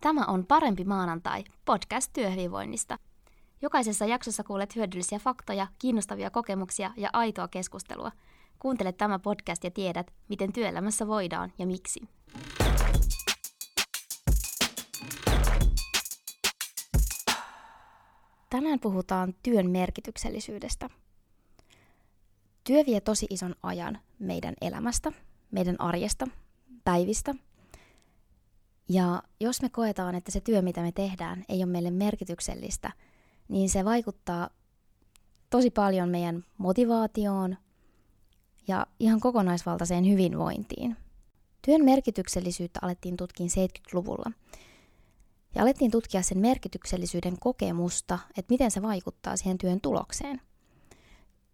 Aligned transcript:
Tämä 0.00 0.24
on 0.24 0.46
Parempi 0.46 0.84
maanantai, 0.84 1.44
podcast 1.64 2.12
työhyvinvoinnista. 2.12 2.98
Jokaisessa 3.62 4.06
jaksossa 4.06 4.44
kuulet 4.44 4.76
hyödyllisiä 4.76 5.18
faktoja, 5.18 5.66
kiinnostavia 5.78 6.30
kokemuksia 6.30 6.90
ja 6.96 7.10
aitoa 7.12 7.48
keskustelua. 7.48 8.12
Kuuntele 8.58 8.92
tämä 8.92 9.18
podcast 9.18 9.64
ja 9.64 9.70
tiedät, 9.70 10.12
miten 10.28 10.52
työelämässä 10.52 11.06
voidaan 11.06 11.52
ja 11.58 11.66
miksi. 11.66 12.00
Tänään 18.50 18.80
puhutaan 18.80 19.34
työn 19.42 19.70
merkityksellisyydestä. 19.70 20.90
Työ 22.64 22.86
vie 22.86 23.00
tosi 23.00 23.26
ison 23.30 23.54
ajan 23.62 23.98
meidän 24.18 24.54
elämästä, 24.60 25.12
meidän 25.50 25.80
arjesta, 25.80 26.26
päivistä– 26.84 27.34
ja 28.90 29.22
jos 29.40 29.62
me 29.62 29.68
koetaan, 29.68 30.14
että 30.14 30.30
se 30.30 30.40
työ, 30.40 30.62
mitä 30.62 30.82
me 30.82 30.92
tehdään, 30.92 31.44
ei 31.48 31.58
ole 31.58 31.66
meille 31.66 31.90
merkityksellistä, 31.90 32.92
niin 33.48 33.70
se 33.70 33.84
vaikuttaa 33.84 34.50
tosi 35.50 35.70
paljon 35.70 36.08
meidän 36.08 36.44
motivaatioon 36.58 37.56
ja 38.68 38.86
ihan 39.00 39.20
kokonaisvaltaiseen 39.20 40.08
hyvinvointiin. 40.08 40.96
Työn 41.62 41.84
merkityksellisyyttä 41.84 42.80
alettiin 42.82 43.16
tutkia 43.16 43.46
70-luvulla. 43.46 44.32
Ja 45.54 45.62
alettiin 45.62 45.90
tutkia 45.90 46.22
sen 46.22 46.38
merkityksellisyyden 46.38 47.38
kokemusta, 47.38 48.18
että 48.28 48.52
miten 48.52 48.70
se 48.70 48.82
vaikuttaa 48.82 49.36
siihen 49.36 49.58
työn 49.58 49.80
tulokseen. 49.80 50.40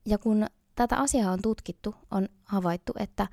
Ja 0.06 0.18
kun 0.18 0.46
tätä 0.74 0.96
asiaa 0.96 1.32
on 1.32 1.42
tutkittu, 1.42 1.94
on 2.10 2.28
havaittu, 2.44 2.92
että 2.98 3.26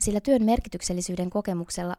sillä 0.00 0.20
työn 0.20 0.42
merkityksellisyyden 0.42 1.30
kokemuksella 1.30 1.96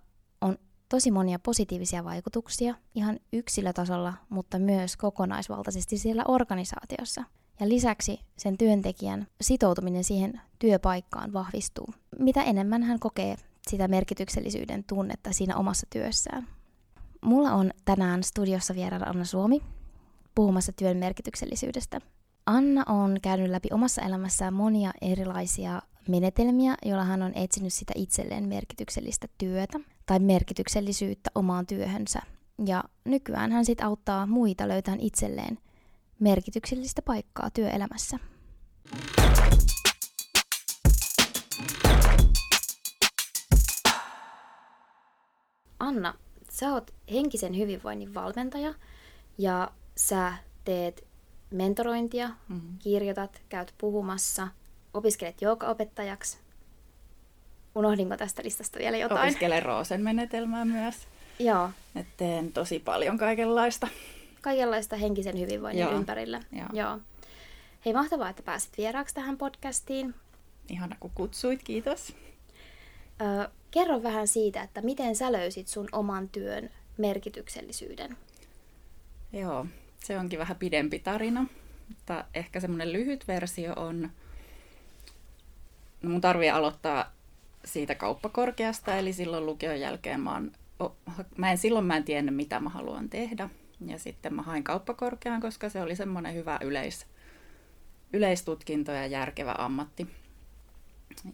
tosi 0.89 1.11
monia 1.11 1.39
positiivisia 1.39 2.03
vaikutuksia 2.03 2.75
ihan 2.95 3.19
yksilötasolla, 3.33 4.13
mutta 4.29 4.59
myös 4.59 4.97
kokonaisvaltaisesti 4.97 5.97
siellä 5.97 6.23
organisaatiossa. 6.27 7.23
Ja 7.59 7.69
lisäksi 7.69 8.19
sen 8.37 8.57
työntekijän 8.57 9.27
sitoutuminen 9.41 10.03
siihen 10.03 10.41
työpaikkaan 10.59 11.33
vahvistuu. 11.33 11.93
Mitä 12.19 12.43
enemmän 12.43 12.83
hän 12.83 12.99
kokee 12.99 13.35
sitä 13.69 13.87
merkityksellisyyden 13.87 14.83
tunnetta 14.83 15.31
siinä 15.33 15.55
omassa 15.57 15.87
työssään. 15.89 16.47
Mulla 17.21 17.53
on 17.53 17.71
tänään 17.85 18.23
studiossa 18.23 18.75
vieraana 18.75 19.05
Anna 19.05 19.25
Suomi 19.25 19.61
puhumassa 20.35 20.71
työn 20.71 20.97
merkityksellisyydestä. 20.97 22.01
Anna 22.45 22.83
on 22.87 23.17
käynyt 23.21 23.49
läpi 23.49 23.69
omassa 23.71 24.01
elämässään 24.01 24.53
monia 24.53 24.91
erilaisia 25.01 25.81
menetelmiä, 26.09 26.75
joilla 26.85 27.03
hän 27.03 27.21
on 27.21 27.31
etsinyt 27.35 27.73
sitä 27.73 27.93
itselleen 27.95 28.47
merkityksellistä 28.47 29.27
työtä 29.37 29.79
tai 30.07 30.19
merkityksellisyyttä 30.19 31.29
omaan 31.35 31.67
työhönsä. 31.67 32.19
Ja 32.65 32.83
nykyään 33.05 33.51
hän 33.51 33.65
sitten 33.65 33.87
auttaa 33.87 34.25
muita 34.25 34.67
löytämään 34.67 34.99
itselleen 34.99 35.57
merkityksellistä 36.19 37.01
paikkaa 37.01 37.49
työelämässä. 37.49 38.19
Anna, 45.79 46.13
sä 46.51 46.73
oot 46.73 46.91
henkisen 47.11 47.57
hyvinvoinnin 47.57 48.13
valmentaja 48.13 48.73
ja 49.37 49.71
sä 49.97 50.33
teet 50.63 51.07
mentorointia, 51.51 52.27
mm-hmm. 52.27 52.77
kirjoitat, 52.79 53.41
käyt 53.49 53.73
puhumassa, 53.77 54.47
opiskelet 54.93 55.41
joogaopettajaksi. 55.41 56.46
Unohdinko 57.77 58.17
tästä 58.17 58.43
listasta 58.43 58.79
vielä 58.79 58.97
jotain? 58.97 59.21
Opiskelen 59.21 59.63
Roosen 59.63 60.01
menetelmää 60.01 60.65
myös. 60.65 60.95
Joo. 61.39 61.69
Et 61.95 62.07
teen 62.17 62.53
tosi 62.53 62.79
paljon 62.79 63.17
kaikenlaista. 63.17 63.87
Kaikenlaista 64.41 64.95
henkisen 64.95 65.39
hyvinvoinnin 65.39 65.81
Joo. 65.83 65.91
ympärillä. 65.95 66.41
Joo. 66.51 66.67
Joo. 66.73 66.99
Hei, 67.85 67.93
mahtavaa, 67.93 68.29
että 68.29 68.43
pääsit 68.43 68.77
vieraaksi 68.77 69.15
tähän 69.15 69.37
podcastiin. 69.37 70.15
Ihana, 70.69 70.95
kun 70.99 71.11
kutsuit, 71.15 71.63
kiitos. 71.63 72.15
Ö, 73.21 73.49
kerro 73.71 74.03
vähän 74.03 74.27
siitä, 74.27 74.61
että 74.61 74.81
miten 74.81 75.15
sä 75.15 75.31
löysit 75.31 75.67
sun 75.67 75.89
oman 75.91 76.29
työn 76.29 76.69
merkityksellisyyden. 76.97 78.17
Joo, 79.33 79.65
se 80.03 80.19
onkin 80.19 80.39
vähän 80.39 80.57
pidempi 80.57 80.99
tarina, 80.99 81.45
mutta 81.89 82.25
ehkä 82.33 82.59
semmoinen 82.59 82.93
lyhyt 82.93 83.27
versio 83.27 83.73
on, 83.73 84.11
no 86.01 86.09
mun 86.09 86.21
tarvii 86.21 86.49
aloittaa 86.49 87.16
siitä 87.67 87.95
kauppakorkeasta, 87.95 88.95
eli 88.95 89.13
silloin 89.13 89.45
lukion 89.45 89.79
jälkeen 89.79 90.19
mä, 90.19 90.33
oon, 90.33 90.51
mä 91.37 91.51
en, 91.51 91.57
silloin 91.57 91.85
mä 91.85 91.97
en 91.97 92.03
tiennyt, 92.03 92.35
mitä 92.35 92.59
mä 92.59 92.69
haluan 92.69 93.09
tehdä. 93.09 93.49
Ja 93.85 93.99
sitten 93.99 94.33
mä 94.33 94.41
hain 94.41 94.63
kauppakorkeaan, 94.63 95.41
koska 95.41 95.69
se 95.69 95.81
oli 95.81 95.95
semmoinen 95.95 96.33
hyvä 96.33 96.59
yleis, 96.61 97.07
yleistutkinto 98.13 98.91
ja 98.91 99.05
järkevä 99.05 99.55
ammatti. 99.57 100.07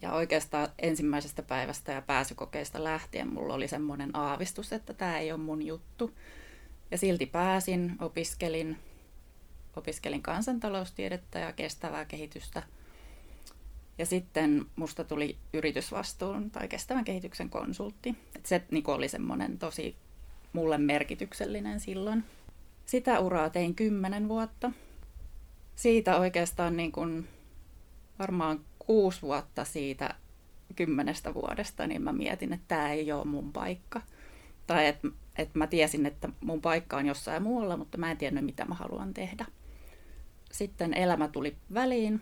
Ja 0.02 0.12
oikeastaan 0.12 0.68
ensimmäisestä 0.78 1.42
päivästä 1.42 1.92
ja 1.92 2.02
pääsykokeista 2.02 2.84
lähtien 2.84 3.32
mulla 3.32 3.54
oli 3.54 3.68
semmoinen 3.68 4.16
aavistus, 4.16 4.72
että 4.72 4.94
tämä 4.94 5.18
ei 5.18 5.32
ole 5.32 5.40
mun 5.40 5.62
juttu. 5.62 6.14
Ja 6.90 6.98
silti 6.98 7.26
pääsin, 7.26 7.96
opiskelin, 8.00 8.76
opiskelin 9.76 10.22
kansantaloustiedettä 10.22 11.38
ja 11.38 11.52
kestävää 11.52 12.04
kehitystä. 12.04 12.62
Ja 13.98 14.06
sitten 14.06 14.66
musta 14.76 15.04
tuli 15.04 15.36
yritysvastuun 15.52 16.50
tai 16.50 16.68
kestävän 16.68 17.04
kehityksen 17.04 17.50
konsultti. 17.50 18.16
Et 18.36 18.46
se 18.46 18.62
niin 18.70 18.84
oli 18.86 19.08
semmoinen 19.08 19.58
tosi 19.58 19.96
mulle 20.52 20.78
merkityksellinen 20.78 21.80
silloin. 21.80 22.24
Sitä 22.86 23.20
uraa 23.20 23.50
tein 23.50 23.74
kymmenen 23.74 24.28
vuotta. 24.28 24.70
Siitä 25.76 26.16
oikeastaan 26.16 26.76
niin 26.76 26.92
kuin 26.92 27.28
varmaan 28.18 28.60
kuusi 28.78 29.22
vuotta 29.22 29.64
siitä 29.64 30.14
kymmenestä 30.76 31.34
vuodesta, 31.34 31.86
niin 31.86 32.02
mä 32.02 32.12
mietin, 32.12 32.52
että 32.52 32.64
tämä 32.68 32.92
ei 32.92 33.12
ole 33.12 33.24
mun 33.24 33.52
paikka. 33.52 34.02
Tai 34.66 34.86
että 34.86 35.08
että 35.38 35.58
mä 35.58 35.66
tiesin, 35.66 36.06
että 36.06 36.28
mun 36.40 36.60
paikka 36.60 36.96
on 36.96 37.06
jossain 37.06 37.42
muualla, 37.42 37.76
mutta 37.76 37.98
mä 37.98 38.10
en 38.10 38.16
tiennyt, 38.16 38.44
mitä 38.44 38.64
mä 38.64 38.74
haluan 38.74 39.14
tehdä. 39.14 39.46
Sitten 40.52 40.94
elämä 40.94 41.28
tuli 41.28 41.56
väliin, 41.74 42.20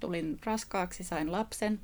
tulin 0.00 0.38
raskaaksi, 0.44 1.04
sain 1.04 1.32
lapsen 1.32 1.80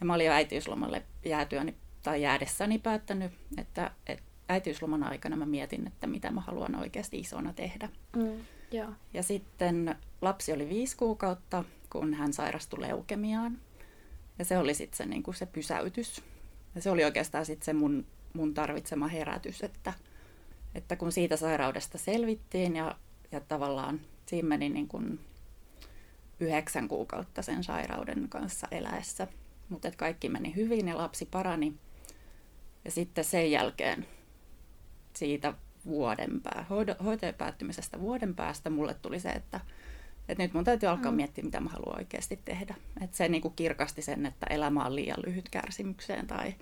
ja 0.00 0.06
mä 0.06 0.14
olin 0.14 0.26
jo 0.26 0.32
äitiyslomalle 0.32 1.02
jäätyäni 1.24 1.74
tai 2.02 2.22
jäädessäni 2.22 2.78
päättänyt, 2.78 3.32
että, 3.58 3.90
että 4.06 4.24
äitiysloman 4.48 5.02
aikana 5.02 5.36
mä 5.36 5.46
mietin, 5.46 5.86
että 5.86 6.06
mitä 6.06 6.30
mä 6.30 6.40
haluan 6.40 6.74
oikeasti 6.74 7.18
isona 7.18 7.52
tehdä. 7.52 7.88
Mm, 8.16 8.44
joo. 8.70 8.90
Ja 9.14 9.22
sitten 9.22 9.94
lapsi 10.22 10.52
oli 10.52 10.68
viisi 10.68 10.96
kuukautta, 10.96 11.64
kun 11.90 12.14
hän 12.14 12.32
sairastui 12.32 12.80
leukemiaan. 12.80 13.58
Ja 14.38 14.44
se 14.44 14.58
oli 14.58 14.74
sitten 14.74 14.96
se, 14.96 15.06
niin 15.06 15.22
se 15.34 15.46
pysäytys. 15.46 16.22
Ja 16.74 16.82
se 16.82 16.90
oli 16.90 17.04
oikeastaan 17.04 17.46
sitten 17.46 17.64
se 17.64 17.72
mun 17.72 18.06
mun 18.32 18.54
tarvitsema 18.54 19.08
herätys, 19.08 19.62
että, 19.62 19.92
että 20.74 20.96
kun 20.96 21.12
siitä 21.12 21.36
sairaudesta 21.36 21.98
selvittiin 21.98 22.76
ja, 22.76 22.96
ja 23.32 23.40
tavallaan 23.40 24.00
siinä 24.26 24.48
meni 24.48 24.68
niin 24.68 24.88
kuin 24.88 25.20
yhdeksän 26.40 26.88
kuukautta 26.88 27.42
sen 27.42 27.64
sairauden 27.64 28.28
kanssa 28.28 28.68
eläessä, 28.70 29.26
mutta 29.68 29.90
kaikki 29.96 30.28
meni 30.28 30.54
hyvin 30.56 30.88
ja 30.88 30.98
lapsi 30.98 31.26
parani. 31.26 31.74
Ja 32.84 32.90
sitten 32.90 33.24
sen 33.24 33.50
jälkeen 33.50 34.06
siitä 35.14 35.54
vuoden 35.86 36.40
pää, 36.40 36.66
hoitojen 37.04 37.34
päättymisestä 37.34 38.00
vuoden 38.00 38.34
päästä 38.34 38.70
mulle 38.70 38.94
tuli 38.94 39.20
se, 39.20 39.28
että, 39.28 39.60
että 40.28 40.42
nyt 40.42 40.54
mun 40.54 40.64
täytyy 40.64 40.88
alkaa 40.88 41.10
mm. 41.10 41.16
miettiä, 41.16 41.44
mitä 41.44 41.60
mä 41.60 41.70
haluan 41.70 41.98
oikeasti 41.98 42.40
tehdä. 42.44 42.74
Että 43.00 43.16
se 43.16 43.28
niin 43.28 43.42
kuin 43.42 43.54
kirkasti 43.54 44.02
sen, 44.02 44.26
että 44.26 44.46
elämä 44.50 44.84
on 44.84 44.94
liian 44.96 45.22
lyhyt 45.26 45.48
kärsimykseen 45.48 46.26
tai 46.26 46.54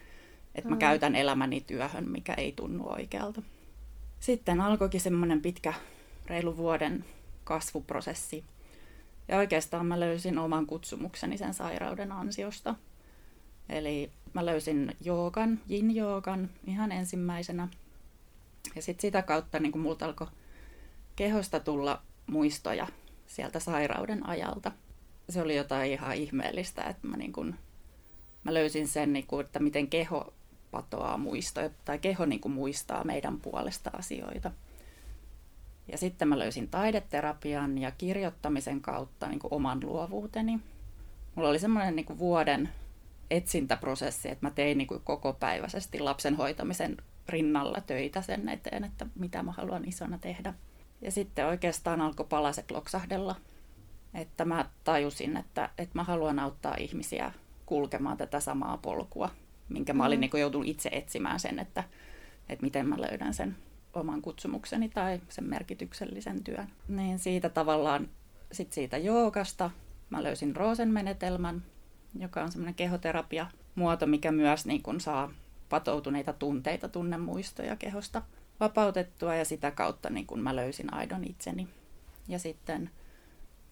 että 0.55 0.69
mä 0.69 0.75
mm. 0.75 0.79
käytän 0.79 1.15
elämäni 1.15 1.61
työhön, 1.61 2.11
mikä 2.11 2.35
ei 2.35 2.53
tunnu 2.53 2.89
oikealta. 2.89 3.43
Sitten 4.21 4.61
alkoikin 4.61 5.01
semmoinen 5.01 5.43
pitkä, 5.43 5.75
reilu 6.27 6.57
vuoden 6.57 7.05
kasvuprosessi. 7.45 8.45
Ja 9.29 9.37
oikeastaan 9.37 9.87
mä 9.87 10.01
löysin 10.01 10.39
oman 10.39 10.67
kutsumukseni 10.67 11.39
sen 11.39 11.55
sairauden 11.55 12.13
ansiosta. 12.13 12.75
Eli 13.69 14.11
mä 14.33 14.47
löysin 14.47 14.97
joogan, 15.01 15.61
yin-joogan 15.71 16.51
ihan 16.67 16.93
ensimmäisenä. 16.93 17.69
Ja 18.77 18.83
sitten 18.83 19.03
sitä 19.03 19.23
kautta 19.23 19.59
niin 19.59 19.79
multa 19.79 20.07
alkoi 20.07 20.27
kehosta 21.17 21.61
tulla 21.61 22.03
muistoja 22.27 22.87
sieltä 23.27 23.61
sairauden 23.61 24.27
ajalta. 24.27 24.73
Se 25.29 25.43
oli 25.43 25.57
jotain 25.57 25.93
ihan 25.93 26.15
ihmeellistä, 26.15 26.83
että 26.83 27.09
mä, 27.09 27.17
niin 27.17 27.33
kun, 27.33 27.55
mä 28.45 28.55
löysin 28.55 28.89
sen, 28.89 29.13
niin 29.13 29.27
kun, 29.27 29.41
että 29.41 29.59
miten 29.59 29.89
keho 29.89 30.33
patoaa 30.71 31.17
muistoja, 31.17 31.71
tai 31.85 31.99
keho 31.99 32.27
niin 32.27 32.41
kuin 32.41 32.53
muistaa 32.53 33.05
meidän 33.05 33.41
puolesta 33.41 33.91
asioita. 33.93 34.51
Ja 35.93 35.99
sitten 35.99 36.29
mä 36.29 36.39
löysin 36.39 36.69
taideterapian 36.69 37.79
ja 37.79 37.91
kirjoittamisen 37.91 38.81
kautta 38.81 39.29
niin 39.29 39.39
kuin 39.39 39.55
oman 39.55 39.81
luovuuteni. 39.83 40.61
Mulla 41.35 41.49
oli 41.49 41.59
semmoinen 41.59 41.97
niin 41.97 42.19
vuoden 42.19 42.69
etsintäprosessi, 43.31 44.31
että 44.31 44.47
mä 44.47 44.51
tein 44.51 44.79
niin 44.79 44.89
kuin 44.89 45.01
koko 45.05 45.33
päiväisesti 45.33 46.01
lapsen 46.01 46.37
hoitamisen 46.37 46.97
rinnalla 47.29 47.81
töitä 47.81 48.23
sen 48.23 48.49
eteen, 48.49 48.85
että 48.85 49.07
mitä 49.15 49.43
mä 49.43 49.53
haluan 49.53 49.89
isona 49.89 50.19
tehdä. 50.19 50.55
Ja 51.03 51.11
sitten 51.11 51.47
oikeastaan 51.47 52.01
alkoi 52.01 52.27
palaset 52.29 52.71
loksahdella, 52.71 53.37
että 54.15 54.45
mä 54.45 54.71
tajusin, 54.85 55.37
että, 55.37 55.71
että 55.79 55.99
mä 55.99 56.05
haluan 56.05 56.39
auttaa 56.39 56.75
ihmisiä 56.79 57.33
kulkemaan 57.67 58.17
tätä 58.17 58.41
samaa 58.41 58.77
polkua, 58.77 59.31
minkä 59.69 59.93
mä 59.93 60.07
olin 60.07 60.19
mm. 60.19 60.21
niin 60.21 60.41
joutunut 60.41 60.69
itse 60.69 60.89
etsimään 60.93 61.41
sen, 61.41 61.59
että, 61.59 61.85
että 62.49 62.65
miten 62.65 62.89
mä 62.89 63.01
löydän 63.01 63.35
sen 63.35 63.57
oman 63.95 64.23
kutsumukseni 64.23 64.89
tai 64.89 65.21
sen 65.29 65.45
merkityksellisen 65.45 66.45
työn. 66.45 66.69
Niin 66.89 67.19
siitä 67.19 67.49
tavallaan, 67.49 68.09
sit 68.53 68.73
siitä 68.73 68.99
joogasta 68.99 69.71
mä 70.11 70.23
löysin 70.23 70.57
Roosen 70.57 70.89
menetelmän, 70.89 71.63
joka 72.19 72.43
on 72.43 72.53
semmoinen 72.53 72.75
kehoterapia 72.75 73.47
muoto, 73.75 74.07
mikä 74.07 74.33
myös 74.33 74.67
niin 74.67 74.83
kun 74.83 75.01
saa 75.01 75.31
patoutuneita 75.69 76.33
tunteita, 76.33 76.89
tunnemuistoja 76.89 77.77
kehosta 77.77 78.23
vapautettua 78.61 79.35
ja 79.35 79.45
sitä 79.45 79.71
kautta 79.71 80.11
niin 80.11 80.27
kun 80.27 80.41
mä 80.41 80.57
löysin 80.57 80.95
aidon 80.95 81.25
itseni. 81.25 81.69
Ja 82.29 82.39
sitten 82.39 82.91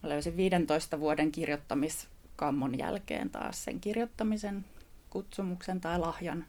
mä 0.03 0.09
löysin 0.09 0.37
15 0.37 0.99
vuoden 0.99 1.31
kirjoittamiskammon 1.31 2.77
jälkeen 2.77 3.29
taas 3.29 3.63
sen 3.63 3.79
kirjoittamisen 3.79 4.65
kutsumuksen 5.09 5.81
tai 5.81 5.99
lahjan. 5.99 6.45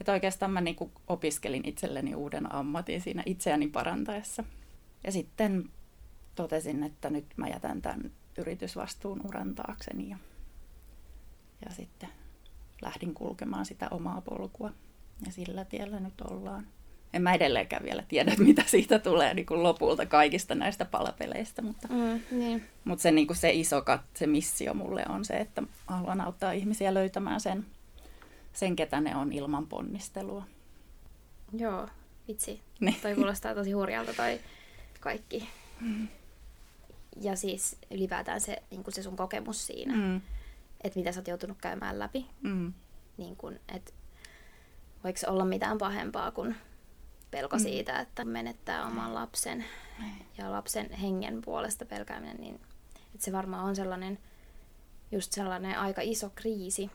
Että 0.00 0.12
oikeastaan 0.12 0.52
mä 0.52 0.60
niin 0.60 0.76
opiskelin 1.06 1.68
itselleni 1.68 2.14
uuden 2.14 2.54
ammatin 2.54 3.00
siinä 3.00 3.22
itseäni 3.26 3.68
parantaessa. 3.68 4.44
Ja 5.04 5.12
sitten 5.12 5.70
totesin, 6.34 6.82
että 6.82 7.10
nyt 7.10 7.24
mä 7.36 7.48
jätän 7.48 7.82
tämän 7.82 8.10
yritysvastuun 8.38 9.26
uran 9.26 9.54
taakseni 9.54 10.08
ja, 10.08 10.16
ja 11.64 11.74
sitten 11.74 12.08
lähdin 12.82 13.14
kulkemaan 13.14 13.66
sitä 13.66 13.88
omaa 13.90 14.20
polkua. 14.20 14.70
Ja 15.26 15.32
sillä 15.32 15.64
tiellä 15.64 16.00
nyt 16.00 16.20
ollaan. 16.20 16.66
En 17.12 17.22
mä 17.22 17.34
edelleenkään 17.34 17.84
vielä 17.84 18.04
tiedä, 18.08 18.34
mitä 18.38 18.62
siitä 18.66 18.98
tulee 18.98 19.34
niin 19.34 19.46
kuin 19.46 19.62
lopulta 19.62 20.06
kaikista 20.06 20.54
näistä 20.54 20.84
palapeleistä, 20.84 21.62
mutta, 21.62 21.88
mm, 21.88 22.38
niin. 22.38 22.64
mutta 22.84 23.02
se, 23.02 23.10
niin 23.10 23.26
kuin 23.26 23.36
se 23.36 23.50
iso 23.50 23.82
kat, 23.82 24.00
se 24.14 24.26
missio 24.26 24.74
mulle 24.74 25.04
on 25.08 25.24
se, 25.24 25.34
että 25.34 25.62
haluan 25.86 26.20
auttaa 26.20 26.52
ihmisiä 26.52 26.94
löytämään 26.94 27.40
sen, 27.40 27.66
sen 28.52 28.76
ketä 28.76 29.00
ne 29.00 29.16
on 29.16 29.32
ilman 29.32 29.66
ponnistelua. 29.66 30.44
Joo, 31.52 31.88
vitsi. 32.28 32.60
Niin. 32.80 32.96
Toi 33.02 33.14
kuulostaa 33.14 33.54
tosi 33.54 33.72
hurjalta 33.72 34.14
toi 34.14 34.40
kaikki. 35.00 35.48
Mm. 35.80 36.08
Ja 37.20 37.36
siis 37.36 37.76
ylipäätään 37.90 38.40
se, 38.40 38.62
niin 38.70 38.84
se 38.88 39.02
sun 39.02 39.16
kokemus 39.16 39.66
siinä. 39.66 39.96
Mm 39.96 40.20
että 40.84 40.98
mitä 40.98 41.12
sä 41.12 41.20
oot 41.20 41.28
joutunut 41.28 41.58
käymään 41.60 41.98
läpi. 41.98 42.26
Mm. 42.42 42.72
Niin 43.16 43.36
kun, 43.36 43.60
et, 43.74 43.94
voiko 45.04 45.18
olla 45.26 45.44
mitään 45.44 45.78
pahempaa 45.78 46.30
kuin 46.30 46.56
pelko 47.30 47.56
mm. 47.56 47.62
siitä, 47.62 48.00
että 48.00 48.24
menettää 48.24 48.86
oman 48.86 49.14
lapsen 49.14 49.64
ja 50.38 50.50
lapsen 50.50 50.90
hengen 50.90 51.42
puolesta 51.42 51.84
pelkääminen, 51.84 52.36
niin 52.36 52.60
että 53.14 53.24
se 53.24 53.32
varmaan 53.32 53.64
on 53.64 53.76
sellainen, 53.76 54.18
just 55.12 55.32
sellainen 55.32 55.78
aika 55.78 56.02
iso 56.02 56.30
kriisi, 56.34 56.90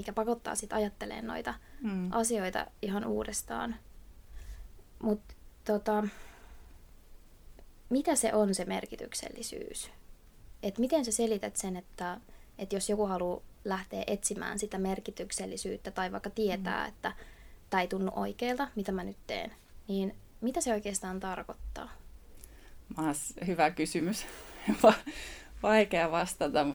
mikä 0.00 0.12
pakottaa 0.12 0.54
sitten 0.54 0.78
ajattelemaan 0.78 1.26
noita 1.26 1.54
mm. 1.80 2.12
asioita 2.12 2.66
ihan 2.82 3.04
uudestaan. 3.04 3.76
Mutta 5.02 5.34
tota, 5.64 6.04
mitä 7.90 8.14
se 8.14 8.34
on 8.34 8.54
se 8.54 8.64
merkityksellisyys? 8.64 9.90
Et 10.62 10.78
miten 10.78 11.04
sä 11.04 11.12
selität 11.12 11.56
sen, 11.56 11.76
että, 11.76 12.20
että 12.58 12.76
jos 12.76 12.90
joku 12.90 13.06
haluaa 13.06 13.40
lähteä 13.64 14.04
etsimään 14.06 14.58
sitä 14.58 14.78
merkityksellisyyttä 14.78 15.90
tai 15.90 16.12
vaikka 16.12 16.30
tietää, 16.30 16.82
mm. 16.82 16.88
että 16.88 17.12
tämä 17.70 17.80
ei 17.80 17.88
tunnu 17.88 18.12
oikealta, 18.16 18.68
mitä 18.76 18.92
mä 18.92 19.04
nyt 19.04 19.16
teen, 19.26 19.52
niin 19.88 20.16
mitä 20.40 20.60
se 20.60 20.72
oikeastaan 20.72 21.20
tarkoittaa? 21.20 21.88
Maas, 22.96 23.34
hyvä 23.46 23.70
kysymys. 23.70 24.26
Vaikea 25.62 26.10
vastata. 26.10 26.66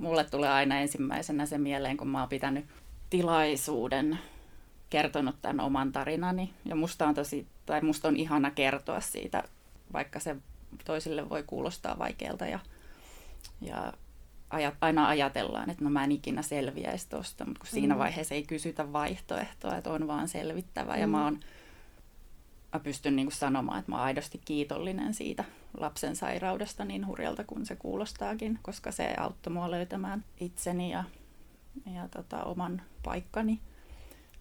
Mulle 0.00 0.24
tulee 0.24 0.50
aina 0.50 0.80
ensimmäisenä 0.80 1.46
se 1.46 1.58
mieleen, 1.58 1.96
kun 1.96 2.08
mä 2.08 2.20
oon 2.20 2.28
pitänyt 2.28 2.64
tilaisuuden 3.10 4.18
kertonut 4.90 5.36
tämän 5.42 5.60
oman 5.60 5.92
tarinani. 5.92 6.54
Ja 6.64 6.76
musta 6.76 7.06
on, 7.06 7.14
tosi, 7.14 7.46
tai 7.66 7.80
musta 7.80 8.08
on 8.08 8.16
ihana 8.16 8.50
kertoa 8.50 9.00
siitä, 9.00 9.42
vaikka 9.92 10.20
se 10.20 10.36
toisille 10.84 11.28
voi 11.28 11.42
kuulostaa 11.42 11.98
vaikealta 11.98 12.46
ja 12.46 12.58
ja 13.60 13.92
ajat, 14.50 14.74
aina 14.80 15.08
ajatellaan, 15.08 15.70
että 15.70 15.84
no 15.84 15.90
mä 15.90 16.04
en 16.04 16.12
ikinä 16.12 16.42
selviäisi 16.42 17.08
tuosta, 17.08 17.44
mutta 17.44 17.60
kun 17.60 17.68
mm. 17.72 17.74
siinä 17.74 17.98
vaiheessa 17.98 18.34
ei 18.34 18.42
kysytä 18.42 18.92
vaihtoehtoa, 18.92 19.76
että 19.76 19.90
on 19.90 20.06
vaan 20.06 20.28
selvittävä. 20.28 20.94
Mm. 20.94 21.00
Ja 21.00 21.06
mä, 21.06 21.24
oon, 21.24 21.40
mä 22.72 22.80
pystyn 22.80 23.16
niin 23.16 23.32
sanomaan, 23.32 23.78
että 23.78 23.92
mä 23.92 23.96
oon 23.96 24.04
aidosti 24.04 24.40
kiitollinen 24.44 25.14
siitä 25.14 25.44
lapsen 25.78 26.16
sairaudesta 26.16 26.84
niin 26.84 27.06
hurjalta 27.06 27.44
kuin 27.44 27.66
se 27.66 27.76
kuulostaakin, 27.76 28.58
koska 28.62 28.92
se 28.92 29.14
auttoi 29.18 29.52
mua 29.52 29.70
löytämään 29.70 30.24
itseni 30.40 30.90
ja, 30.90 31.04
ja 31.94 32.08
tota, 32.08 32.44
oman 32.44 32.82
paikkani. 33.02 33.60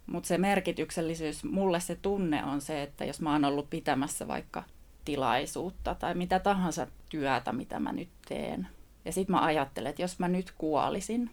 Mutta 0.06 0.28
se 0.28 0.38
merkityksellisyys, 0.38 1.44
mulle 1.44 1.80
se 1.80 1.96
tunne 1.96 2.46
on 2.46 2.62
se, 2.62 2.84
että 2.84 3.06
jos 3.06 3.22
mä 3.22 3.31
oon 3.31 3.46
ollut 3.46 3.70
pitämässä 3.70 4.28
vaikka 4.28 4.64
tilaisuutta 5.06 5.96
tai 5.96 6.16
mitä 6.16 6.40
tahansa 6.40 6.88
työtä, 7.10 7.52
mitä 7.52 7.80
mä 7.80 7.92
nyt 7.92 8.10
teen, 8.28 8.68
ja 9.06 9.12
sitten 9.12 9.36
mä 9.36 9.42
ajattelen, 9.42 9.90
että 9.90 10.02
jos 10.02 10.20
mä 10.20 10.28
nyt 10.28 10.54
kuolisin, 10.58 11.30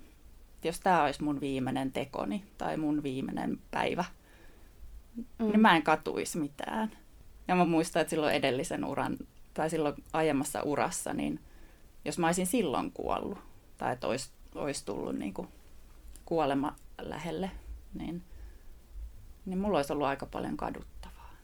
jos 0.65 0.81
tämä 0.81 1.05
olisi 1.05 1.23
mun 1.23 1.41
viimeinen 1.41 1.93
tekoni 1.93 2.45
tai 2.59 2.77
mun 2.77 3.03
viimeinen 3.03 3.59
päivä, 3.71 4.05
mm. 5.17 5.47
niin 5.47 5.61
mä 5.61 5.77
en 5.77 5.83
katuisi 5.83 6.39
mitään. 6.39 6.91
Ja 7.49 7.55
mä 7.55 7.65
muistan, 7.65 8.03
että 8.03 8.11
silloin 8.11 8.35
edellisen 8.35 8.85
uran, 8.85 9.17
tai 9.55 9.71
silloin 9.71 9.95
aiemmassa 10.13 10.63
urassa, 10.63 11.13
niin 11.13 11.41
jos 12.05 12.19
mä 12.19 12.27
olisin 12.27 12.47
silloin 12.47 12.93
kuollut, 12.93 13.39
tai 13.79 13.93
että 13.93 14.07
olisi, 14.07 14.31
olisi 14.55 14.85
tullut 14.85 15.17
niin 15.17 15.35
kuin 15.35 15.49
kuolema 16.25 16.77
lähelle, 17.01 17.51
niin, 17.95 18.23
niin 19.47 19.59
mulla 19.59 19.79
olisi 19.79 19.93
ollut 19.93 20.07
aika 20.07 20.27
paljon 20.27 20.57
kaduttavaa. 20.57 21.35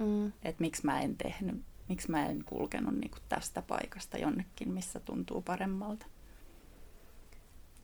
Mm. 0.00 0.26
Että 0.26 0.60
miksi 0.60 0.86
mä 0.86 1.00
en 1.00 1.16
tehnyt 1.16 1.64
miksi 1.88 2.10
mä 2.10 2.26
en 2.26 2.44
kulkenut 2.44 2.94
niin 2.94 3.10
kuin 3.10 3.22
tästä 3.28 3.62
paikasta 3.62 4.18
jonnekin, 4.18 4.72
missä 4.72 5.00
tuntuu 5.00 5.42
paremmalta. 5.42 6.06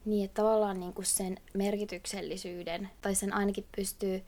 Niin, 0.05 0.25
että 0.25 0.41
tavallaan 0.41 0.79
niin 0.79 0.93
kuin 0.93 1.05
sen 1.05 1.37
merkityksellisyyden, 1.53 2.89
tai 3.01 3.15
sen 3.15 3.33
ainakin 3.33 3.65
pystyy 3.75 4.23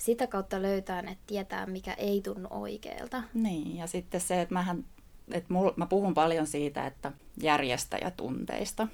sitä 0.00 0.26
kautta 0.26 0.62
löytämään, 0.62 1.08
että 1.08 1.24
tietää, 1.26 1.66
mikä 1.66 1.92
ei 1.92 2.20
tunnu 2.20 2.48
oikealta. 2.50 3.22
Niin, 3.34 3.76
ja 3.76 3.86
sitten 3.86 4.20
se, 4.20 4.40
että, 4.40 4.54
mähän, 4.54 4.84
että 5.32 5.52
mul, 5.52 5.70
mä 5.76 5.86
puhun 5.86 6.14
paljon 6.14 6.46
siitä, 6.46 6.86
että 6.86 7.12
järjestäjätunteista. 7.42 8.88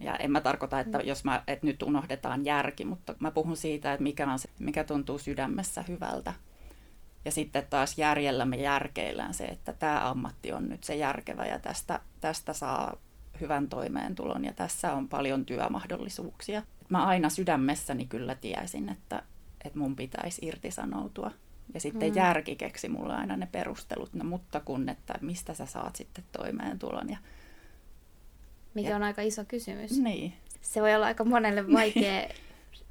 Ja 0.00 0.16
en 0.16 0.30
mä 0.30 0.40
tarkoita, 0.40 0.80
että, 0.80 0.98
mm. 0.98 1.04
jos 1.06 1.24
mä, 1.24 1.42
että 1.46 1.66
nyt 1.66 1.82
unohdetaan 1.82 2.44
järki, 2.44 2.84
mutta 2.84 3.14
mä 3.20 3.30
puhun 3.30 3.56
siitä, 3.56 3.92
että 3.92 4.02
mikä, 4.02 4.32
on 4.32 4.38
se, 4.38 4.48
mikä 4.58 4.84
tuntuu 4.84 5.18
sydämessä 5.18 5.84
hyvältä 5.88 6.34
ja 7.24 7.32
sitten 7.32 7.66
taas 7.70 7.98
järjellä 7.98 8.44
me 8.44 8.56
järkeillään 8.56 9.34
se, 9.34 9.44
että 9.44 9.72
tämä 9.72 10.10
ammatti 10.10 10.52
on 10.52 10.68
nyt 10.68 10.84
se 10.84 10.96
järkevä 10.96 11.46
ja 11.46 11.58
tästä, 11.58 12.00
tästä 12.20 12.52
saa 12.52 12.96
hyvän 13.40 13.68
toimeentulon 13.68 14.44
ja 14.44 14.52
tässä 14.52 14.92
on 14.92 15.08
paljon 15.08 15.46
työmahdollisuuksia. 15.46 16.62
Mä 16.88 17.06
aina 17.06 17.28
sydämessäni 17.28 18.06
kyllä 18.06 18.34
tiesin, 18.34 18.88
että, 18.88 19.22
että 19.64 19.78
mun 19.78 19.96
pitäisi 19.96 20.46
irtisanoutua. 20.46 21.30
Ja 21.74 21.80
sitten 21.80 22.10
mm. 22.10 22.16
järki 22.16 22.56
keksi 22.56 22.88
mulle 22.88 23.14
aina 23.14 23.36
ne 23.36 23.48
perustelut, 23.52 24.14
no 24.14 24.24
mutta 24.24 24.60
kun, 24.60 24.88
että 24.88 25.14
mistä 25.20 25.54
sä 25.54 25.66
saat 25.66 25.96
sitten 25.96 26.24
toimeentulon. 26.32 27.10
Ja, 27.10 27.18
Mikä 28.74 28.88
ja, 28.88 28.96
on 28.96 29.02
aika 29.02 29.22
iso 29.22 29.44
kysymys. 29.44 29.98
Niin. 29.98 30.32
Se 30.60 30.82
voi 30.82 30.94
olla 30.94 31.06
aika 31.06 31.24
monelle 31.24 31.72
vaikea 31.72 32.28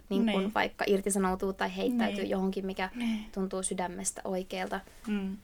niin 0.09 0.31
kun 0.31 0.41
niin. 0.41 0.53
vaikka 0.53 0.85
irtisanoutuu 0.87 1.53
tai 1.53 1.75
heittäytyy 1.75 2.21
niin. 2.21 2.29
johonkin, 2.29 2.65
mikä 2.65 2.89
niin. 2.95 3.25
tuntuu 3.33 3.63
sydämestä 3.63 4.21
oikealta. 4.23 4.79
Mm. 5.07 5.37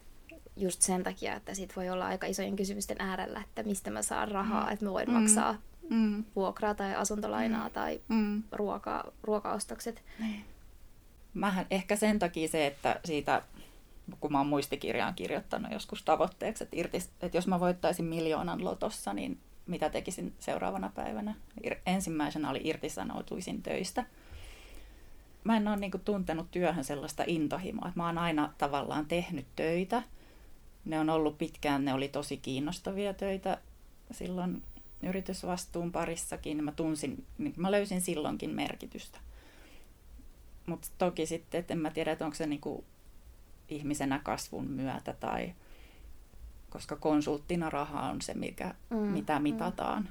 Just 0.57 0.81
sen 0.81 1.03
takia, 1.03 1.35
että 1.35 1.53
sit 1.53 1.75
voi 1.75 1.89
olla 1.89 2.07
aika 2.07 2.27
isojen 2.27 2.55
kysymysten 2.55 2.97
äärellä, 2.99 3.41
että 3.41 3.63
mistä 3.63 3.91
mä 3.91 4.01
saan 4.01 4.27
rahaa, 4.27 4.65
mm. 4.65 4.73
että 4.73 4.85
mä 4.85 4.91
voin 4.91 5.09
mm. 5.09 5.13
maksaa 5.13 5.57
mm. 5.89 6.23
vuokraa 6.35 6.73
tai 6.73 6.95
asuntolainaa 6.95 7.67
mm. 7.67 7.73
tai 7.73 8.01
mm. 8.07 8.43
ruoka, 8.51 9.13
ruokaostokset. 9.23 10.03
Niin. 10.19 10.45
Mähän 11.35 11.65
ehkä 11.69 11.95
sen 11.95 12.19
takia 12.19 12.47
se, 12.47 12.67
että 12.67 12.99
siitä 13.05 13.41
kun 14.19 14.31
mä 14.31 14.37
oon 14.37 14.47
muistikirjaan 14.47 15.15
kirjoittanut 15.15 15.71
joskus 15.71 16.03
tavoitteeksi, 16.03 16.63
että, 16.63 16.75
irtis, 16.75 17.09
että 17.21 17.37
jos 17.37 17.47
mä 17.47 17.59
voittaisin 17.59 18.05
miljoonan 18.05 18.63
lotossa, 18.63 19.13
niin 19.13 19.39
mitä 19.65 19.89
tekisin 19.89 20.33
seuraavana 20.39 20.91
päivänä? 20.95 21.35
Ensimmäisenä 21.85 22.49
oli 22.49 22.61
irtisanoutuisin 22.63 23.61
töistä 23.61 24.05
mä 25.45 25.57
en 25.57 25.67
ole 25.67 25.77
niin 25.77 25.91
tuntenut 26.05 26.51
työhön 26.51 26.83
sellaista 26.83 27.23
intohimoa. 27.27 27.91
Mä 27.95 28.05
oon 28.05 28.17
aina 28.17 28.53
tavallaan 28.57 29.05
tehnyt 29.05 29.45
töitä. 29.55 30.03
Ne 30.85 30.99
on 30.99 31.09
ollut 31.09 31.37
pitkään, 31.37 31.85
ne 31.85 31.93
oli 31.93 32.07
tosi 32.07 32.37
kiinnostavia 32.37 33.13
töitä 33.13 33.57
silloin 34.11 34.63
yritysvastuun 35.03 35.91
parissakin. 35.91 36.63
Mä 36.63 36.71
tunsin, 36.71 37.25
niin 37.37 37.53
mä 37.57 37.71
löysin 37.71 38.01
silloinkin 38.01 38.49
merkitystä. 38.49 39.19
Mutta 40.65 40.87
toki 40.97 41.25
sitten, 41.25 41.59
että 41.59 41.73
en 41.73 41.79
mä 41.79 41.91
tiedä, 41.91 42.11
että 42.11 42.25
onko 42.25 42.35
se 42.35 42.47
niinku 42.47 42.83
ihmisenä 43.69 44.19
kasvun 44.19 44.67
myötä 44.67 45.13
tai 45.13 45.53
koska 46.69 46.95
konsulttina 46.95 47.69
raha 47.69 48.01
on 48.01 48.21
se, 48.21 48.33
mikä, 48.33 48.73
mm, 48.89 48.97
mitä 48.97 49.39
mm. 49.39 49.43
mitataan. 49.43 50.03
Mm. 50.03 50.09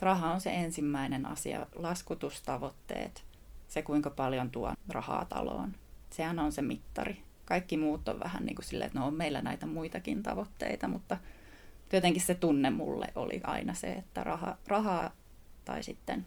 Raha 0.00 0.32
on 0.32 0.40
se 0.40 0.54
ensimmäinen 0.54 1.26
asia, 1.26 1.66
laskutustavoitteet, 1.74 3.24
se 3.68 3.82
kuinka 3.82 4.10
paljon 4.10 4.50
tuo 4.50 4.72
rahaa 4.88 5.24
taloon. 5.24 5.74
Sehän 6.10 6.38
on 6.38 6.52
se 6.52 6.62
mittari. 6.62 7.22
Kaikki 7.44 7.76
muut 7.76 8.08
on 8.08 8.20
vähän 8.20 8.44
niin 8.44 8.56
kuin 8.56 8.64
silleen, 8.64 8.86
että 8.86 8.98
no 8.98 9.06
on 9.06 9.14
meillä 9.14 9.42
näitä 9.42 9.66
muitakin 9.66 10.22
tavoitteita, 10.22 10.88
mutta 10.88 11.18
jotenkin 11.92 12.22
se 12.22 12.34
tunne 12.34 12.70
mulle 12.70 13.06
oli 13.14 13.40
aina 13.44 13.74
se, 13.74 13.92
että 13.92 14.24
raha, 14.24 14.56
rahaa 14.66 15.10
tai 15.64 15.82
sitten, 15.82 16.26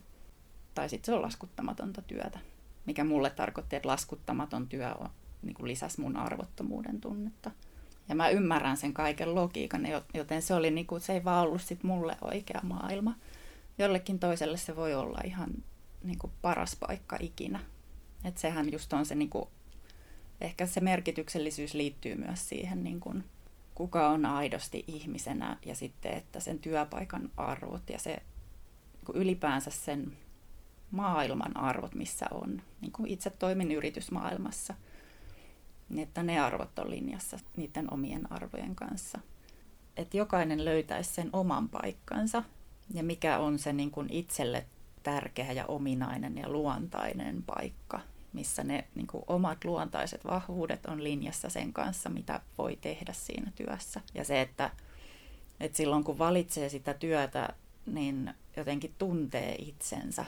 tai 0.75 0.89
sitten 0.89 1.05
se 1.05 1.13
on 1.13 1.21
laskuttamatonta 1.21 2.01
työtä. 2.01 2.39
Mikä 2.87 3.03
mulle 3.03 3.29
tarkoitti, 3.29 3.75
että 3.75 3.89
laskuttamaton 3.89 4.67
työ 4.67 4.93
on, 4.93 5.09
niin 5.41 5.53
kuin 5.53 5.67
lisäsi 5.67 6.01
mun 6.01 6.17
arvottomuuden 6.17 7.01
tunnetta. 7.01 7.51
Ja 8.09 8.15
mä 8.15 8.29
ymmärrän 8.29 8.77
sen 8.77 8.93
kaiken 8.93 9.35
logiikan, 9.35 9.87
joten 10.13 10.41
se, 10.41 10.53
oli 10.53 10.71
niin 10.71 10.87
kuin, 10.87 11.01
se 11.01 11.13
ei 11.13 11.23
vaan 11.23 11.47
ollut 11.47 11.61
sit 11.61 11.83
mulle 11.83 12.17
oikea 12.21 12.59
maailma. 12.63 13.15
Jollekin 13.77 14.19
toiselle 14.19 14.57
se 14.57 14.75
voi 14.75 14.95
olla 14.95 15.19
ihan 15.25 15.49
niin 16.03 16.19
kuin 16.19 16.33
paras 16.41 16.75
paikka 16.75 17.17
ikinä. 17.19 17.59
Et 18.23 18.37
sehän 18.37 18.71
just 18.71 18.93
on 18.93 19.05
se, 19.05 19.15
niin 19.15 19.29
kuin, 19.29 19.49
ehkä 20.41 20.65
se 20.65 20.79
merkityksellisyys 20.81 21.73
liittyy 21.73 22.15
myös 22.15 22.49
siihen, 22.49 22.83
niin 22.83 22.99
kuin, 22.99 23.23
kuka 23.75 24.09
on 24.09 24.25
aidosti 24.25 24.83
ihmisenä 24.87 25.57
ja 25.65 25.75
sitten, 25.75 26.13
että 26.13 26.39
sen 26.39 26.59
työpaikan 26.59 27.31
arvot 27.37 27.89
ja 27.89 27.99
se 27.99 28.23
niin 29.07 29.21
ylipäänsä 29.21 29.71
sen 29.71 30.17
maailman 30.91 31.57
arvot, 31.57 31.95
missä 31.95 32.25
on. 32.31 32.61
Niin 32.81 32.91
kuin 32.91 33.09
itse 33.09 33.29
toimin 33.29 33.71
yritysmaailmassa– 33.71 34.73
niin 35.89 36.07
että 36.07 36.23
ne 36.23 36.39
arvot 36.39 36.79
on 36.79 36.89
linjassa 36.89 37.37
niiden 37.57 37.93
omien 37.93 38.31
arvojen 38.31 38.75
kanssa. 38.75 39.19
Että 39.97 40.17
jokainen 40.17 40.65
löytäisi 40.65 41.13
sen 41.13 41.29
oman 41.33 41.69
paikkansa 41.69 42.43
ja 42.93 43.03
mikä 43.03 43.39
on 43.39 43.59
se 43.59 43.73
niin 43.73 43.91
kuin 43.91 44.13
itselle 44.13 44.65
tärkeä 45.03 45.51
ja 45.51 45.65
ominainen 45.65 46.37
ja 46.37 46.49
luontainen 46.49 47.43
paikka, 47.43 47.99
missä 48.33 48.63
ne 48.63 48.87
niin 48.95 49.07
kuin 49.07 49.23
omat 49.27 49.65
luontaiset 49.65 50.25
vahvuudet 50.25 50.85
on 50.85 51.03
linjassa 51.03 51.49
sen 51.49 51.73
kanssa, 51.73 52.09
mitä 52.09 52.41
voi 52.57 52.75
tehdä 52.75 53.13
siinä 53.13 53.51
työssä. 53.55 54.01
Ja 54.13 54.23
se, 54.23 54.41
että, 54.41 54.71
että 55.59 55.77
silloin 55.77 56.03
kun 56.03 56.17
valitsee 56.19 56.69
sitä 56.69 56.93
työtä, 56.93 57.49
niin 57.85 58.33
jotenkin 58.57 58.95
tuntee 58.97 59.55
itsensä. 59.55 60.25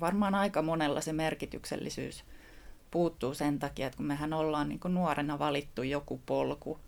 Varmaan 0.00 0.34
aika 0.34 0.62
monella 0.62 1.00
se 1.00 1.12
merkityksellisyys 1.12 2.24
puuttuu 2.90 3.34
sen 3.34 3.58
takia, 3.58 3.86
että 3.86 3.96
kun 3.96 4.06
mehän 4.06 4.32
ollaan 4.32 4.68
niin 4.68 4.80
kuin 4.80 4.94
nuorena 4.94 5.38
valittu 5.38 5.82
joku 5.82 6.20
polku, 6.26 6.78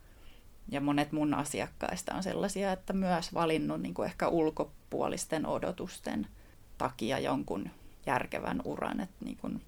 ja 0.69 0.81
monet 0.81 1.13
mun 1.13 1.35
asiakkaista 1.35 2.15
on 2.15 2.23
sellaisia, 2.23 2.73
että 2.73 2.93
myös 2.93 3.35
valinnut 3.35 3.81
niin 3.81 3.95
kuin 3.95 4.07
ehkä 4.07 4.29
ulkopuolisten 4.29 5.47
odotusten 5.47 6.27
takia 6.79 7.19
jonkun 7.19 7.71
järkevän 8.07 8.63
uran. 8.65 9.01
Että 9.01 9.25
niin 9.25 9.37
kuin 9.37 9.63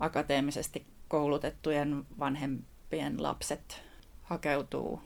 akateemisesti 0.00 0.86
koulutettujen 1.08 2.06
vanhempien 2.18 3.22
lapset 3.22 3.82
hakeutuu 4.22 5.02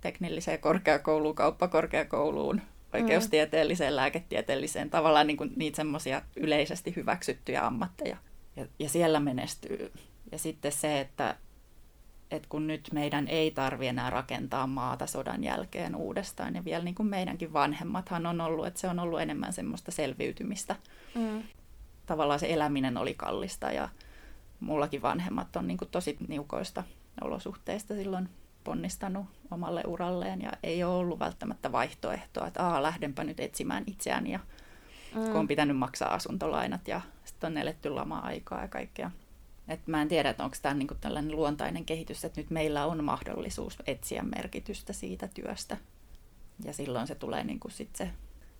teknilliseen 0.00 0.60
korkeakouluun, 0.60 1.34
kauppakorkeakouluun, 1.34 2.60
oikeustieteelliseen, 2.94 3.96
lääketieteelliseen, 3.96 4.90
tavallaan 4.90 5.26
niin 5.26 5.36
kuin 5.36 5.52
niitä 5.56 5.76
semmoisia 5.76 6.22
yleisesti 6.36 6.96
hyväksyttyjä 6.96 7.66
ammatteja 7.66 8.16
ja, 8.56 8.66
ja 8.78 8.88
siellä 8.88 9.20
menestyy. 9.20 9.92
Ja 10.32 10.38
sitten 10.38 10.72
se, 10.72 11.00
että, 11.00 11.36
että 12.30 12.48
kun 12.48 12.66
nyt 12.66 12.88
meidän 12.92 13.28
ei 13.28 13.50
tarvi 13.50 13.86
enää 13.86 14.10
rakentaa 14.10 14.66
maata 14.66 15.06
sodan 15.06 15.44
jälkeen 15.44 15.96
uudestaan, 15.96 16.54
ja 16.54 16.64
vielä 16.64 16.84
niin 16.84 16.94
kuin 16.94 17.08
meidänkin 17.08 17.52
vanhemmathan 17.52 18.26
on 18.26 18.40
ollut, 18.40 18.66
että 18.66 18.80
se 18.80 18.88
on 18.88 18.98
ollut 18.98 19.20
enemmän 19.20 19.52
semmoista 19.52 19.90
selviytymistä. 19.90 20.76
Mm. 21.14 21.42
Tavallaan 22.06 22.40
se 22.40 22.52
eläminen 22.52 22.96
oli 22.96 23.14
kallista, 23.14 23.72
ja 23.72 23.88
mullakin 24.60 25.02
vanhemmat 25.02 25.56
on 25.56 25.66
niin 25.66 25.78
kuin 25.78 25.90
tosi 25.90 26.16
niukoista 26.28 26.84
olosuhteista 27.20 27.94
silloin 27.94 28.28
ponnistanut 28.64 29.26
omalle 29.50 29.82
uralleen, 29.86 30.42
ja 30.42 30.52
ei 30.62 30.84
ole 30.84 30.94
ollut 30.94 31.18
välttämättä 31.18 31.72
vaihtoehtoa, 31.72 32.46
että 32.46 32.66
Aa, 32.66 32.82
lähdenpä 32.82 33.24
nyt 33.24 33.40
etsimään 33.40 33.84
itseäni, 33.86 34.32
ja 34.32 34.40
mm. 35.14 35.24
kun 35.24 35.36
on 35.36 35.48
pitänyt 35.48 35.76
maksaa 35.76 36.14
asuntolainat, 36.14 36.88
ja 36.88 37.00
sitten 37.24 37.52
on 37.52 37.58
eletty 37.58 37.90
lama-aikaa 37.90 38.62
ja 38.62 38.68
kaikkea. 38.68 39.10
Et 39.68 39.86
mä 39.86 40.02
en 40.02 40.08
tiedä, 40.08 40.30
että 40.30 40.44
onko 40.44 40.56
tämä 40.62 40.74
niinku 40.74 40.94
tällainen 41.00 41.36
luontainen 41.36 41.84
kehitys, 41.84 42.24
että 42.24 42.40
nyt 42.40 42.50
meillä 42.50 42.86
on 42.86 43.04
mahdollisuus 43.04 43.78
etsiä 43.86 44.22
merkitystä 44.22 44.92
siitä 44.92 45.28
työstä. 45.34 45.76
Ja 46.64 46.72
silloin 46.72 47.06
se 47.06 47.14
tulee 47.14 47.44
niinku 47.44 47.68
sit 47.70 47.96
se, 47.96 48.10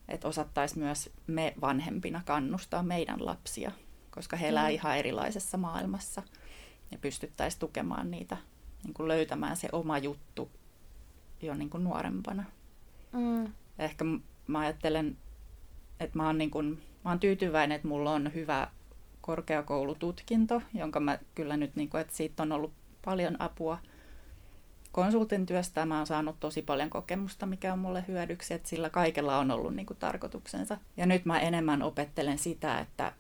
että 0.08 0.28
osattaisi 0.28 0.78
myös 0.78 1.10
me 1.26 1.54
vanhempina 1.60 2.22
kannustaa 2.26 2.82
meidän 2.82 3.26
lapsia, 3.26 3.72
koska 4.10 4.36
he 4.36 4.48
elää 4.48 4.68
mm. 4.68 4.74
ihan 4.74 4.96
erilaisessa 4.96 5.56
maailmassa 5.58 6.22
ja 6.90 6.98
pystyttäisiin 6.98 7.60
tukemaan 7.60 8.10
niitä, 8.10 8.36
niinku 8.84 9.08
löytämään 9.08 9.56
se 9.56 9.68
oma 9.72 9.98
juttu 9.98 10.50
jo 11.42 11.54
niinku 11.54 11.78
nuorempana. 11.78 12.44
Mm. 13.12 13.52
Ehkä 13.78 14.04
mä 14.46 14.58
ajattelen, 14.58 15.16
että 16.00 16.18
mä 16.18 16.26
oon 16.26 16.38
niinku 16.38 16.62
mä 17.04 17.10
oon 17.10 17.20
tyytyväinen, 17.20 17.76
että 17.76 17.88
mulla 17.88 18.12
on 18.12 18.34
hyvä 18.34 18.68
korkeakoulututkinto, 19.20 20.62
jonka 20.74 21.00
mä 21.00 21.18
kyllä 21.34 21.56
nyt, 21.56 21.76
niin 21.76 21.88
kuin, 21.88 22.00
että 22.00 22.16
siitä 22.16 22.42
on 22.42 22.52
ollut 22.52 22.72
paljon 23.04 23.42
apua 23.42 23.78
konsultin 24.92 25.46
työstä. 25.46 25.86
Mä 25.86 25.96
oon 25.96 26.06
saanut 26.06 26.40
tosi 26.40 26.62
paljon 26.62 26.90
kokemusta, 26.90 27.46
mikä 27.46 27.72
on 27.72 27.78
mulle 27.78 28.04
hyödyksi, 28.08 28.54
että 28.54 28.68
sillä 28.68 28.90
kaikella 28.90 29.38
on 29.38 29.50
ollut 29.50 29.74
niin 29.74 29.86
kuin, 29.86 29.96
tarkoituksensa. 29.96 30.78
Ja 30.96 31.06
nyt 31.06 31.24
mä 31.24 31.40
enemmän 31.40 31.82
opettelen 31.82 32.38
sitä, 32.38 32.78
että, 32.78 33.12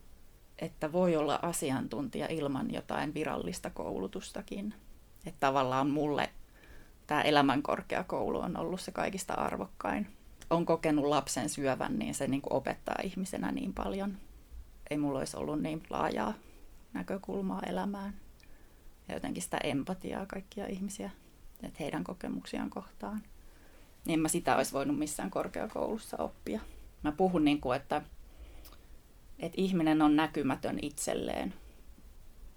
että 0.58 0.92
voi 0.92 1.16
olla 1.16 1.38
asiantuntija 1.42 2.26
ilman 2.30 2.74
jotain 2.74 3.14
virallista 3.14 3.70
koulutustakin. 3.70 4.74
Että 5.26 5.40
tavallaan 5.40 5.90
mulle 5.90 6.30
tämä 7.06 7.22
elämänkorkeakoulu 7.22 8.40
on 8.40 8.56
ollut 8.56 8.80
se 8.80 8.92
kaikista 8.92 9.34
arvokkain 9.34 10.06
on 10.50 10.66
kokenut 10.66 11.04
lapsen 11.04 11.48
syövän, 11.48 11.98
niin 11.98 12.14
se 12.14 12.26
niin 12.26 12.42
kuin 12.42 12.52
opettaa 12.52 12.94
ihmisenä 13.02 13.52
niin 13.52 13.74
paljon. 13.74 14.16
Ei 14.90 14.98
mulla 14.98 15.18
olisi 15.18 15.36
ollut 15.36 15.62
niin 15.62 15.82
laajaa 15.90 16.34
näkökulmaa 16.92 17.62
elämään 17.66 18.14
ja 19.08 19.14
jotenkin 19.14 19.42
sitä 19.42 19.58
empatiaa 19.64 20.26
kaikkia 20.26 20.66
ihmisiä, 20.66 21.10
että 21.62 21.76
heidän 21.80 22.04
kokemuksiaan 22.04 22.70
kohtaan. 22.70 23.22
Niin 24.04 24.20
mä 24.20 24.28
sitä 24.28 24.56
olisi 24.56 24.72
voinut 24.72 24.98
missään 24.98 25.30
korkeakoulussa 25.30 26.16
oppia. 26.16 26.60
Mä 27.02 27.12
puhun 27.12 27.44
niin 27.44 27.60
kuin, 27.60 27.76
että, 27.76 28.02
että 29.38 29.60
ihminen 29.60 30.02
on 30.02 30.16
näkymätön 30.16 30.78
itselleen 30.82 31.54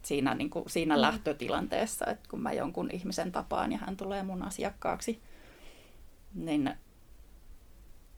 siinä, 0.06 0.36
niin 0.36 0.50
kuin, 0.50 0.66
siinä 0.68 0.96
mm. 0.96 1.02
lähtötilanteessa, 1.02 2.06
että 2.06 2.30
kun 2.30 2.42
mä 2.42 2.54
jonkun 2.54 2.90
ihmisen 2.92 3.32
tapaan 3.32 3.72
ja 3.72 3.78
hän 3.78 3.98
tulee 3.98 4.24
mun 4.24 4.44
asiakkaaksi, 4.44 5.22
niin 6.34 6.74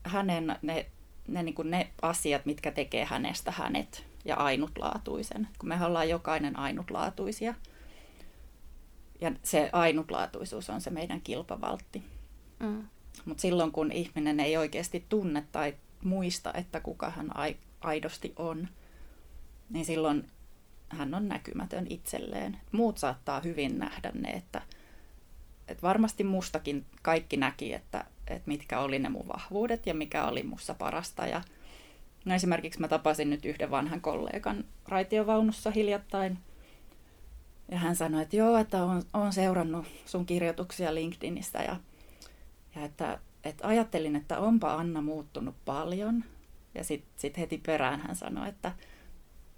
hänen 0.03 0.55
ne, 0.61 0.85
ne, 1.27 1.43
niin 1.43 1.55
kuin 1.55 1.71
ne 1.71 1.91
asiat, 2.01 2.45
mitkä 2.45 2.71
tekee 2.71 3.05
hänestä 3.05 3.51
hänet 3.51 4.05
ja 4.25 4.35
ainutlaatuisen. 4.35 5.47
Kun 5.59 5.69
me 5.69 5.85
ollaan 5.85 6.09
jokainen 6.09 6.59
ainutlaatuisia. 6.59 7.53
Ja 9.21 9.31
se 9.43 9.69
ainutlaatuisuus 9.73 10.69
on 10.69 10.81
se 10.81 10.89
meidän 10.89 11.21
kilpavaltti. 11.21 12.03
Mm. 12.59 12.83
Mutta 13.25 13.41
silloin 13.41 13.71
kun 13.71 13.91
ihminen 13.91 14.39
ei 14.39 14.57
oikeasti 14.57 15.05
tunne 15.09 15.45
tai 15.51 15.73
muista, 16.03 16.53
että 16.53 16.79
kuka 16.79 17.09
hän 17.09 17.29
aidosti 17.81 18.33
on, 18.35 18.67
niin 19.69 19.85
silloin 19.85 20.27
hän 20.89 21.13
on 21.13 21.27
näkymätön 21.27 21.87
itselleen. 21.89 22.57
Muut 22.71 22.97
saattaa 22.97 23.41
hyvin 23.41 23.79
nähdä 23.79 24.11
ne, 24.13 24.29
että, 24.29 24.61
että 25.67 25.81
varmasti 25.81 26.23
mustakin 26.23 26.85
kaikki 27.01 27.37
näki, 27.37 27.73
että 27.73 28.05
että 28.27 28.47
mitkä 28.47 28.79
oli 28.79 28.99
ne 28.99 29.09
mun 29.09 29.27
vahvuudet 29.27 29.87
ja 29.87 29.93
mikä 29.93 30.25
oli 30.25 30.43
mussa 30.43 30.73
parasta. 30.73 31.27
Ja 31.27 31.41
no 32.25 32.35
esimerkiksi 32.35 32.79
mä 32.79 32.87
tapasin 32.87 33.29
nyt 33.29 33.45
yhden 33.45 33.71
vanhan 33.71 34.01
kollegan 34.01 34.65
raitiovaunussa 34.87 35.71
hiljattain. 35.71 36.39
Ja 37.71 37.77
hän 37.77 37.95
sanoi, 37.95 38.21
että 38.21 38.35
joo, 38.35 38.57
että 38.57 38.83
on, 38.83 39.03
on 39.13 39.33
seurannut 39.33 39.85
sun 40.05 40.25
kirjoituksia 40.25 40.95
LinkedInistä 40.95 41.59
ja, 41.59 41.75
ja 42.75 42.85
että, 42.85 43.19
että 43.43 43.67
ajattelin, 43.67 44.15
että 44.15 44.39
onpa 44.39 44.73
Anna 44.73 45.01
muuttunut 45.01 45.55
paljon. 45.65 46.23
Ja 46.75 46.83
sitten 46.83 47.11
sit 47.15 47.37
heti 47.37 47.57
perään 47.57 47.99
hän 47.99 48.15
sanoi, 48.15 48.49
että 48.49 48.71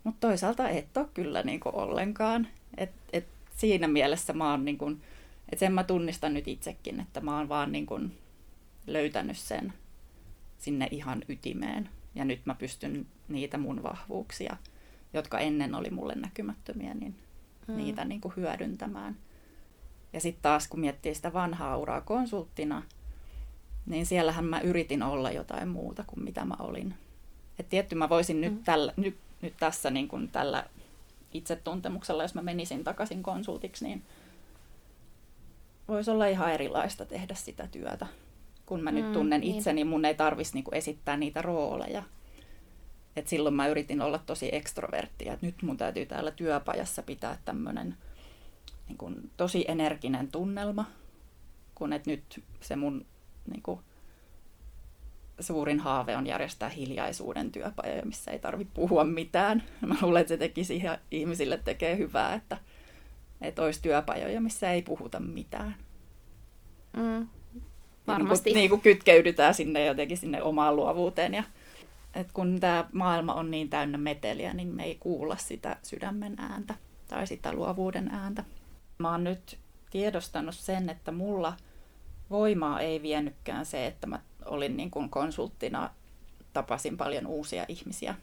mutta 0.07 0.27
toisaalta 0.27 0.69
et 0.69 0.97
ole 0.97 1.07
kyllä 1.13 1.43
niin 1.43 1.59
kuin 1.59 1.75
ollenkaan. 1.75 2.47
Et, 2.77 2.91
et 3.13 3.27
siinä 3.55 3.87
mielessä 3.87 4.33
mä 4.33 4.51
oon 4.51 4.65
niin 4.65 4.77
kuin, 4.77 5.01
että 5.49 5.59
sen 5.59 5.73
mä 5.73 5.83
tunnistan 5.83 6.33
nyt 6.33 6.47
itsekin, 6.47 6.99
että 6.99 7.21
mä 7.21 7.37
oon 7.37 7.49
vaan 7.49 7.71
niin 7.71 7.85
kuin 7.85 8.17
löytänyt 8.87 9.37
sen 9.37 9.73
sinne 10.57 10.87
ihan 10.91 11.23
ytimeen. 11.29 11.89
Ja 12.15 12.25
nyt 12.25 12.45
mä 12.45 12.55
pystyn 12.55 13.05
niitä 13.27 13.57
mun 13.57 13.83
vahvuuksia 13.83 14.57
jotka 15.13 15.39
ennen 15.39 15.75
oli 15.75 15.89
mulle 15.89 16.15
näkymättömiä, 16.15 16.93
niin 16.93 17.15
mm. 17.67 17.77
niitä 17.77 18.05
niin 18.05 18.21
kuin 18.21 18.33
hyödyntämään. 18.35 19.17
Ja 20.13 20.19
sitten 20.19 20.41
taas 20.41 20.67
kun 20.67 20.79
miettii 20.79 21.15
sitä 21.15 21.33
vanhaa 21.33 21.77
uraa 21.77 22.01
konsulttina, 22.01 22.83
niin 23.85 24.05
siellähän 24.05 24.45
mä 24.45 24.59
yritin 24.59 25.03
olla 25.03 25.31
jotain 25.31 25.67
muuta 25.67 26.03
kuin 26.07 26.23
mitä 26.23 26.45
mä 26.45 26.55
olin. 26.59 26.93
Et 27.59 27.69
tietty 27.69 27.95
mä 27.95 28.09
voisin 28.09 28.37
mm. 28.37 28.41
nyt, 28.41 28.63
tällä, 28.63 28.93
nyt, 28.97 29.17
nyt 29.41 29.53
tässä 29.59 29.89
niin 29.89 30.07
kuin 30.07 30.27
tällä 30.31 30.63
itsetuntemuksella, 31.33 32.23
jos 32.23 32.35
mä 32.35 32.41
menisin 32.41 32.83
takaisin 32.83 33.23
konsultiksi, 33.23 33.85
niin 33.85 34.03
voisi 35.87 36.11
olla 36.11 36.27
ihan 36.27 36.51
erilaista 36.51 37.05
tehdä 37.05 37.35
sitä 37.35 37.67
työtä. 37.67 38.07
Kun 38.65 38.81
mä 38.81 38.91
mm, 38.91 38.97
nyt 38.97 39.13
tunnen 39.13 39.41
niin. 39.41 39.55
itseni, 39.55 39.83
mun 39.83 40.05
ei 40.05 40.15
tarvitsisi 40.15 40.57
niinku 40.57 40.71
esittää 40.73 41.17
niitä 41.17 41.41
rooleja. 41.41 42.03
Et 43.15 43.27
silloin 43.27 43.55
mä 43.55 43.67
yritin 43.67 44.01
olla 44.01 44.17
tosi 44.17 44.55
ekstroverttia, 44.55 45.33
että 45.33 45.45
nyt 45.45 45.61
mun 45.61 45.77
täytyy 45.77 46.05
täällä 46.05 46.31
työpajassa 46.31 47.03
pitää 47.03 47.37
tämmöinen 47.45 47.97
niin 48.87 49.31
tosi 49.37 49.65
energinen 49.67 50.31
tunnelma, 50.31 50.85
kun 51.75 51.93
et 51.93 52.05
nyt 52.05 52.43
se 52.61 52.75
mun 52.75 53.05
niin 53.51 53.61
kuin, 53.61 53.79
suurin 55.39 55.79
haave 55.79 56.17
on 56.17 56.27
järjestää 56.27 56.69
hiljaisuuden 56.69 57.51
työpajoja, 57.51 58.05
missä 58.05 58.31
ei 58.31 58.39
tarvitse 58.39 58.73
puhua 58.73 59.03
mitään. 59.03 59.63
Mä 59.85 59.95
luulen, 60.01 60.21
että 60.21 60.33
se 60.33 60.37
tekisi 60.37 60.83
ihmisille 61.11 61.57
tekee 61.57 61.97
hyvää, 61.97 62.33
että, 62.33 62.57
että 63.41 63.61
olisi 63.61 63.81
työpajoja, 63.81 64.41
missä 64.41 64.71
ei 64.71 64.81
puhuta 64.81 65.19
mitään. 65.19 65.75
Mm, 66.97 67.27
varmasti. 68.07 68.49
Niin 68.49 68.53
kuin, 68.53 68.59
niin 68.59 68.69
kuin 68.69 68.81
kytkeydytään 68.81 69.53
sinne 69.53 69.85
jotenkin 69.85 70.17
sinne 70.17 70.43
omaan 70.43 70.75
luovuuteen. 70.75 71.33
Ja, 71.33 71.43
että 72.15 72.33
kun 72.33 72.59
tämä 72.59 72.89
maailma 72.91 73.33
on 73.33 73.51
niin 73.51 73.69
täynnä 73.69 73.97
meteliä, 73.97 74.53
niin 74.53 74.67
me 74.67 74.83
ei 74.83 74.95
kuulla 74.99 75.37
sitä 75.37 75.77
sydämen 75.83 76.35
ääntä 76.39 76.75
tai 77.07 77.27
sitä 77.27 77.53
luovuuden 77.53 78.07
ääntä. 78.11 78.43
Mä 78.97 79.11
oon 79.11 79.23
nyt 79.23 79.59
tiedostanut 79.91 80.55
sen, 80.55 80.89
että 80.89 81.11
mulla 81.11 81.53
voimaa 82.29 82.79
ei 82.79 83.01
viennytkään 83.01 83.65
se, 83.65 83.85
että 83.85 84.07
mä 84.07 84.19
olin 84.47 84.77
niin 84.77 84.91
kuin 84.91 85.09
konsulttina, 85.09 85.89
tapasin 86.53 86.97
paljon 86.97 87.27
uusia 87.27 87.65
ihmisiä. 87.67 88.15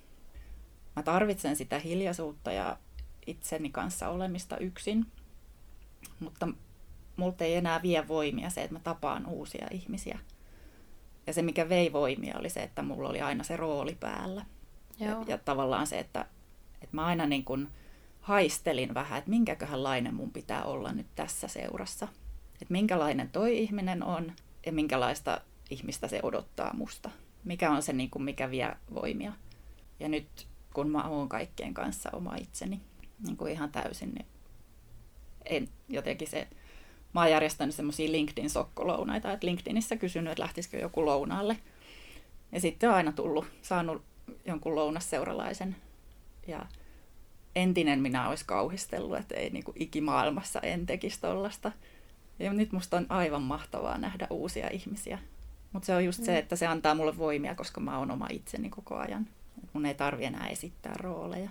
Mä 0.97 1.03
tarvitsen 1.03 1.57
sitä 1.57 1.79
hiljaisuutta 1.79 2.53
ja 2.53 2.77
itseni 3.27 3.71
kanssa 3.71 4.09
olemista 4.09 4.59
yksin, 4.59 5.07
mutta 6.21 6.49
multa 7.17 7.45
ei 7.45 7.55
enää 7.55 7.83
vie 7.83 8.09
voimia 8.09 8.51
se, 8.51 8.63
että 8.63 8.75
mä 8.75 8.81
tapaan 8.81 9.27
uusia 9.27 9.67
ihmisiä. 9.71 10.19
Ja 11.27 11.33
se, 11.33 11.43
mikä 11.43 11.69
vei 11.69 11.93
voimia, 11.93 12.39
oli 12.39 12.51
se, 12.51 12.63
että 12.63 12.83
mulla 12.83 13.09
oli 13.09 13.21
aina 13.21 13.45
se 13.45 13.57
rooli 13.57 13.97
päällä. 14.01 14.47
Ja, 15.01 15.23
ja 15.27 15.39
tavallaan 15.39 15.87
se, 15.87 15.99
että, 15.99 16.27
että 16.75 16.97
mä 16.97 17.07
aina 17.07 17.27
niin 17.27 17.45
kuin 17.45 17.69
haistelin 18.21 18.95
vähän, 18.95 19.19
että 19.19 19.31
minkäköhän 19.31 19.83
lainen 19.83 20.15
mun 20.15 20.31
pitää 20.31 20.65
olla 20.65 20.93
nyt 20.93 21.07
tässä 21.15 21.49
seurassa. 21.49 22.09
Että 22.53 22.73
minkälainen 22.73 23.31
toi 23.31 23.59
ihminen 23.59 24.03
on 24.03 24.33
ja 24.67 24.73
minkälaista 24.73 25.41
ihmistä 25.71 26.09
se 26.09 26.21
odottaa 26.23 26.75
musta. 26.75 27.11
Mikä 27.45 27.71
on 27.71 27.83
se, 27.83 27.93
niin 27.93 28.11
kuin, 28.11 28.23
mikä 28.23 28.51
vie 28.51 28.77
voimia. 28.95 29.33
Ja 30.01 30.09
nyt 30.09 30.47
kun 30.75 30.91
mä 30.91 31.09
oon 31.09 31.29
kaikkien 31.29 31.75
kanssa 31.75 32.11
oma 32.13 32.37
itseni 32.37 32.81
niin 33.27 33.37
kuin 33.37 33.53
ihan 33.53 33.73
täysin, 33.73 34.15
niin 34.15 34.27
en 35.45 35.69
jotenkin 35.89 36.29
se, 36.29 36.49
mä 37.15 37.21
oon 37.21 37.31
järjestänyt 37.31 37.75
semmoisia 37.75 38.13
LinkedIn-sokkolounaita, 38.13 39.33
että 39.33 39.47
LinkedInissä 39.47 39.97
kysynyt, 39.97 40.31
että 40.33 40.43
lähtisikö 40.43 40.79
joku 40.79 41.07
lounaalle. 41.07 41.57
Ja 42.53 42.61
sitten 42.61 42.89
on 42.89 42.95
aina 42.95 43.13
tullut, 43.13 43.47
saanut 43.63 44.03
jonkun 44.47 44.75
lounasseuralaisen. 44.75 45.77
Ja 46.47 46.67
entinen 47.55 48.01
minä 48.01 48.29
olisi 48.29 48.45
kauhistellut, 48.45 49.19
että 49.19 49.35
ei 49.35 49.51
niin 49.51 49.65
kuin 49.65 49.83
ikimaailmassa 49.83 50.61
en 50.61 50.87
tekisi 50.87 51.21
tollasta. 51.21 51.73
Ja 52.39 52.53
nyt 52.53 52.73
musta 52.73 52.97
on 52.97 53.07
aivan 53.09 53.43
mahtavaa 53.43 53.99
nähdä 53.99 54.27
uusia 54.31 54.69
ihmisiä. 54.71 55.19
Mutta 55.75 55.87
se 55.87 55.95
on 55.95 56.05
just 56.05 56.21
mm. 56.21 56.25
se, 56.25 56.39
että 56.39 56.57
se 56.57 56.67
antaa 56.67 56.95
mulle 56.95 57.19
voimia, 57.19 57.55
koska 57.55 57.81
mä 57.81 57.99
oon 57.99 58.11
oma 58.11 58.27
itseni 58.31 58.71
koko 58.71 58.97
ajan. 58.97 59.27
Mun 59.73 59.87
ei 59.87 59.95
tarvi 59.95 60.25
enää 60.25 60.49
esittää 60.49 60.95
rooleja. 60.97 61.51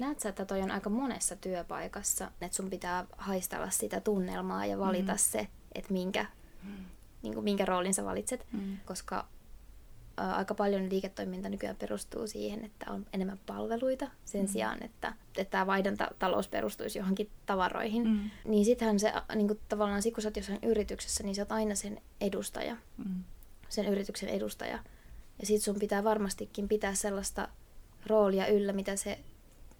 Näet 0.00 0.20
sä, 0.20 0.28
että 0.28 0.44
toi 0.44 0.62
on 0.62 0.70
aika 0.70 0.90
monessa 0.90 1.36
työpaikassa, 1.36 2.30
että 2.40 2.56
sun 2.56 2.70
pitää 2.70 3.06
haistella 3.18 3.70
sitä 3.70 4.00
tunnelmaa 4.00 4.66
ja 4.66 4.78
valita 4.78 5.12
mm. 5.12 5.18
se, 5.18 5.48
että 5.74 5.92
minkä, 5.92 6.26
mm. 6.62 6.84
niin 7.22 7.34
kuin 7.34 7.44
minkä 7.44 7.64
roolin 7.64 7.94
sä 7.94 8.04
valitset, 8.04 8.46
mm. 8.52 8.78
koska 8.84 9.26
aika 10.16 10.54
paljon 10.54 10.90
liiketoiminta 10.90 11.48
nykyään 11.48 11.76
perustuu 11.76 12.26
siihen, 12.26 12.64
että 12.64 12.90
on 12.90 13.06
enemmän 13.12 13.40
palveluita 13.46 14.10
sen 14.24 14.40
mm. 14.40 14.48
sijaan, 14.48 14.84
että, 14.84 15.12
että 15.38 15.50
tämä 15.50 15.66
vaihdantatalous 15.66 16.48
perustuisi 16.48 16.98
johonkin 16.98 17.30
tavaroihin. 17.46 18.08
Mm. 18.08 18.30
Niin 18.44 18.64
sittenhän 18.64 19.00
se 19.00 19.12
niin 19.34 19.46
kuin, 19.46 19.60
tavallaan, 19.68 20.02
kun 20.14 20.22
sä 20.22 20.28
oot 20.28 20.36
jossain 20.36 20.58
yrityksessä, 20.62 21.24
niin 21.24 21.34
sä 21.34 21.42
oot 21.42 21.52
aina 21.52 21.74
sen 21.74 22.00
edustaja, 22.20 22.76
mm. 22.96 23.24
sen 23.68 23.86
yrityksen 23.86 24.28
edustaja. 24.28 24.78
Ja 25.40 25.46
sit 25.46 25.62
sun 25.62 25.78
pitää 25.78 26.04
varmastikin 26.04 26.68
pitää 26.68 26.94
sellaista 26.94 27.48
roolia 28.06 28.46
yllä, 28.46 28.72
mitä 28.72 28.96
se 28.96 29.18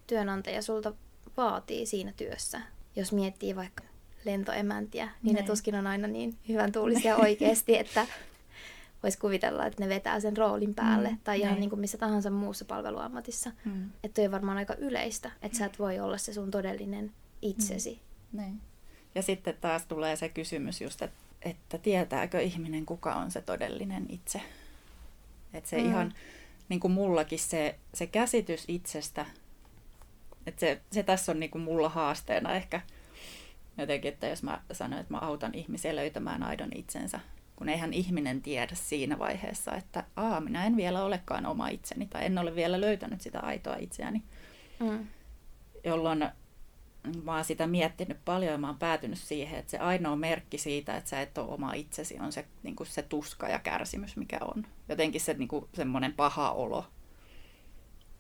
työnantaja 0.07 0.63
sulta 0.63 0.93
vaatii 1.37 1.87
siinä 1.87 2.13
työssä. 2.17 2.61
Jos 2.97 3.13
miettii 3.13 3.57
vaikka 3.57 3.85
lentoemäntiä, 4.25 5.09
niin 5.23 5.35
ne, 5.35 5.41
ne 5.41 5.47
tuskin 5.47 5.75
on 5.75 5.87
aina 5.87 6.09
niin 6.09 6.37
hyvän 6.49 6.73
tuulisia 6.73 7.17
oikeasti, 7.27 7.79
että 7.79 8.07
voisi 9.03 9.19
kuvitella, 9.19 9.67
että 9.67 9.85
ne 9.85 9.89
vetää 9.89 10.21
sen 10.21 10.37
roolin 10.37 10.75
päälle. 10.75 11.11
Mm, 11.11 11.19
tai 11.25 11.41
ihan 11.41 11.61
niin 11.61 11.71
kuin 11.71 11.81
missä 11.81 11.99
tahansa 11.99 12.31
muussa 12.31 12.65
palveluammatissa. 12.65 13.53
Mm. 13.65 13.91
Että 14.05 14.23
on 14.23 14.31
varmaan 14.31 14.59
aika 14.59 14.75
yleistä, 14.75 15.31
että 15.43 15.59
sä 15.59 15.67
et 15.67 15.79
voi 15.79 16.01
olla 16.01 16.19
se 16.19 16.33
sun 16.33 16.51
todellinen 16.51 17.13
itsesi. 17.43 18.01
Mm. 18.33 18.41
Niin. 18.41 18.61
Ja 19.15 19.23
sitten 19.23 19.55
taas 19.61 19.87
tulee 19.87 20.17
se 20.17 20.29
kysymys 20.29 20.81
just, 20.81 21.03
että, 21.03 21.17
että 21.43 21.79
tietääkö 21.79 22.41
ihminen, 22.41 22.87
kuka 22.87 23.15
on 23.15 23.31
se 23.31 23.41
todellinen 23.41 24.07
itse. 24.09 24.41
Että 25.55 25.71
se 25.71 25.79
mm. 25.79 25.87
ihan, 25.87 26.15
niin 26.69 26.81
kuin 26.81 26.93
mullakin 26.93 27.39
se, 27.39 27.79
se 27.95 28.07
käsitys 28.07 28.65
itsestä 28.69 29.27
et 30.47 30.59
se, 30.59 30.81
se 30.93 31.03
tässä 31.03 31.33
on 31.33 31.41
niinku 31.41 31.59
mulla 31.59 31.89
haasteena 31.89 32.55
ehkä 32.55 32.81
jotenkin, 33.79 34.13
että 34.13 34.27
jos 34.27 34.43
mä 34.43 34.63
sanon, 34.73 34.99
että 34.99 35.13
mä 35.15 35.19
autan 35.19 35.55
ihmisiä 35.55 35.97
löytämään 35.97 36.43
aidon 36.43 36.71
itsensä, 36.75 37.21
kun 37.61 37.69
eihän 37.69 37.93
ihminen 37.93 38.43
tiedä 38.43 38.75
siinä 38.75 39.19
vaiheessa, 39.19 39.75
että 39.75 40.05
aa, 40.17 40.41
minä 40.41 40.67
en 40.67 40.77
vielä 40.77 41.05
olekaan 41.05 41.47
oma 41.47 41.69
itseni 41.69 42.07
tai 42.07 42.27
en 42.27 42.39
ole 42.39 42.55
vielä 42.55 42.81
löytänyt 42.81 43.21
sitä 43.21 43.41
aitoa 43.41 43.77
itseäni. 43.77 44.23
Mm. 44.79 45.07
Jolloin 45.85 46.29
mä 47.25 47.35
oon 47.35 47.45
sitä 47.45 47.67
miettinyt 47.67 48.25
paljon 48.25 48.53
ja 48.53 48.59
mä 48.59 48.67
oon 48.67 48.79
päätynyt 48.79 49.19
siihen, 49.19 49.59
että 49.59 49.71
se 49.71 49.79
ainoa 49.79 50.17
merkki 50.17 50.59
siitä, 50.59 50.97
että 50.97 51.11
sä 51.11 51.21
et 51.21 51.39
ole 51.39 51.51
oma 51.51 51.73
itsesi, 51.73 52.19
on 52.21 52.33
se, 52.33 52.47
niin 52.63 52.77
se 52.85 53.03
tuska 53.03 53.49
ja 53.49 53.59
kärsimys, 53.59 54.17
mikä 54.17 54.39
on. 54.55 54.67
Jotenkin 54.89 55.21
se 55.21 55.35
niin 55.35 55.49
semmoinen 55.75 56.13
paha 56.13 56.51
olo, 56.51 56.87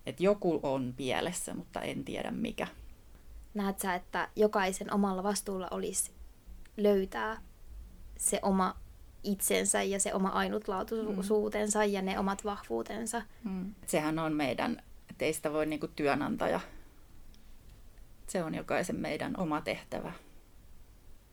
että 0.07 0.22
joku 0.22 0.61
on 0.62 0.94
pielessä, 0.96 1.55
mutta 1.55 1.81
en 1.81 2.05
tiedä 2.05 2.31
mikä. 2.31 2.66
Näet 3.55 3.79
sä, 3.79 3.94
että 3.94 4.29
jokaisen 4.37 4.94
omalla 4.94 5.22
vastuulla 5.22 5.68
olisi 5.70 6.11
löytää 6.76 7.42
se 8.16 8.38
oma 8.42 8.76
itsensä 9.25 9.83
ja 9.83 10.01
se 10.01 10.15
oma 10.15 10.29
ainutlaatuisuutensa 10.29 11.79
mm. 11.79 11.93
ja 11.93 12.03
ne 12.03 12.19
omat 12.19 12.45
vahvuutensa. 12.45 13.23
Mm. 13.45 13.75
Sehän 13.87 14.19
on 14.19 14.33
meidän, 14.33 14.83
teistä 15.19 15.53
voi 15.53 15.67
niinku 15.67 15.89
työnantaja. 15.89 16.61
Se 18.27 18.45
on 18.45 18.55
jokaisen 18.55 18.97
meidän 18.97 19.35
oma 19.37 19.61
tehtävä. 19.61 20.13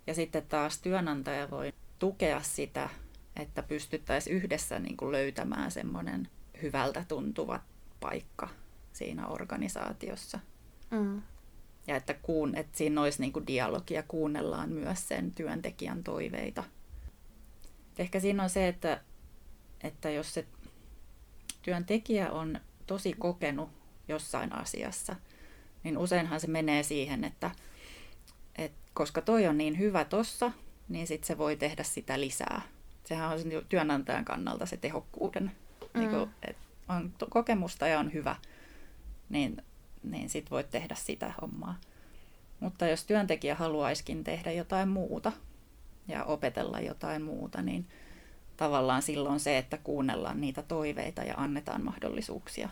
Ja 0.08 0.14
sitten 0.14 0.44
taas 0.50 0.82
työnantaja 0.82 1.52
voi 1.52 1.74
tukea 2.00 2.42
sitä, 2.42 2.90
että 3.36 3.64
pystyttäisiin 3.64 4.36
yhdessä 4.36 4.80
niinku 4.80 5.12
löytämään 5.12 5.72
semmoinen 5.72 6.30
hyvältä 6.62 7.06
tuntuva 7.08 7.60
paikka 8.00 8.50
siinä 8.94 9.28
organisaatiossa. 9.28 10.40
Mm. 10.92 11.22
Ja 11.88 11.96
että, 11.96 12.14
kuun, 12.14 12.56
että 12.56 12.78
siinä 12.78 13.02
olisi 13.02 13.22
niin 13.22 13.34
kuin 13.34 13.48
dialogia, 13.48 14.04
kuunnellaan 14.08 14.70
myös 14.70 15.08
sen 15.08 15.32
työntekijän 15.32 16.04
toiveita. 16.04 16.64
Et 17.98 18.02
ehkä 18.02 18.20
siinä 18.20 18.44
on 18.44 18.50
se, 18.50 18.68
että, 18.68 19.02
että 19.84 20.10
jos 20.10 20.34
se 20.34 20.46
työntekijä 21.62 22.32
on 22.32 22.60
tosi 22.88 23.14
kokenut 23.14 23.70
jossain 24.08 24.54
asiassa, 24.54 25.16
niin 25.84 25.98
useinhan 25.98 26.40
se 26.40 26.48
menee 26.48 26.84
siihen, 26.84 27.24
että, 27.24 27.52
että 28.56 28.78
koska 28.94 29.22
toi 29.22 29.48
on 29.48 29.58
niin 29.58 29.80
hyvä 29.80 30.06
tossa, 30.06 30.52
niin 30.90 31.08
sitten 31.08 31.28
se 31.28 31.38
voi 31.38 31.56
tehdä 31.56 31.84
sitä 31.84 32.20
lisää. 32.20 32.62
Sehän 33.04 33.30
on 33.30 33.40
työnantajan 33.70 34.26
kannalta 34.26 34.66
se 34.66 34.78
tehokkuuden, 34.78 35.52
mm. 35.94 36.00
niin 36.00 36.10
kuin, 36.10 36.30
että 36.48 36.62
on 36.90 37.14
kokemusta 37.30 37.88
ja 37.88 38.00
on 38.00 38.14
hyvä, 38.14 38.36
niin, 39.30 39.64
niin 40.04 40.30
sit 40.30 40.52
voit 40.52 40.72
tehdä 40.72 40.96
sitä 40.96 41.34
hommaa. 41.42 41.80
Mutta 42.60 42.88
jos 42.88 43.04
työntekijä 43.04 43.56
haluaiskin 43.56 44.24
tehdä 44.24 44.52
jotain 44.52 44.90
muuta 44.90 45.32
ja 46.08 46.24
opetella 46.24 46.80
jotain 46.80 47.22
muuta, 47.22 47.62
niin 47.62 47.88
tavallaan 48.58 49.02
silloin 49.02 49.40
se, 49.40 49.58
että 49.58 49.78
kuunnellaan 49.78 50.42
niitä 50.42 50.62
toiveita 50.62 51.24
ja 51.24 51.34
annetaan 51.38 51.84
mahdollisuuksia 51.84 52.70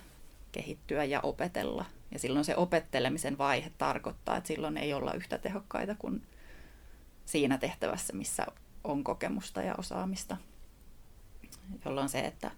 kehittyä 0.52 1.04
ja 1.04 1.20
opetella. 1.22 1.86
Ja 2.12 2.20
silloin 2.20 2.46
se 2.46 2.56
opettelemisen 2.56 3.38
vaihe 3.38 3.72
tarkoittaa, 3.78 4.38
että 4.38 4.48
silloin 4.48 4.78
ei 4.78 4.94
olla 4.94 5.14
yhtä 5.14 5.38
tehokkaita 5.38 5.96
kuin 5.96 6.24
siinä 7.26 7.58
tehtävässä, 7.58 8.14
missä 8.14 8.46
on 8.84 9.04
kokemusta 9.04 9.62
ja 9.62 9.76
osaamista. 9.78 10.38
Jolloin 11.86 12.10
se, 12.10 12.20
että, 12.20 12.52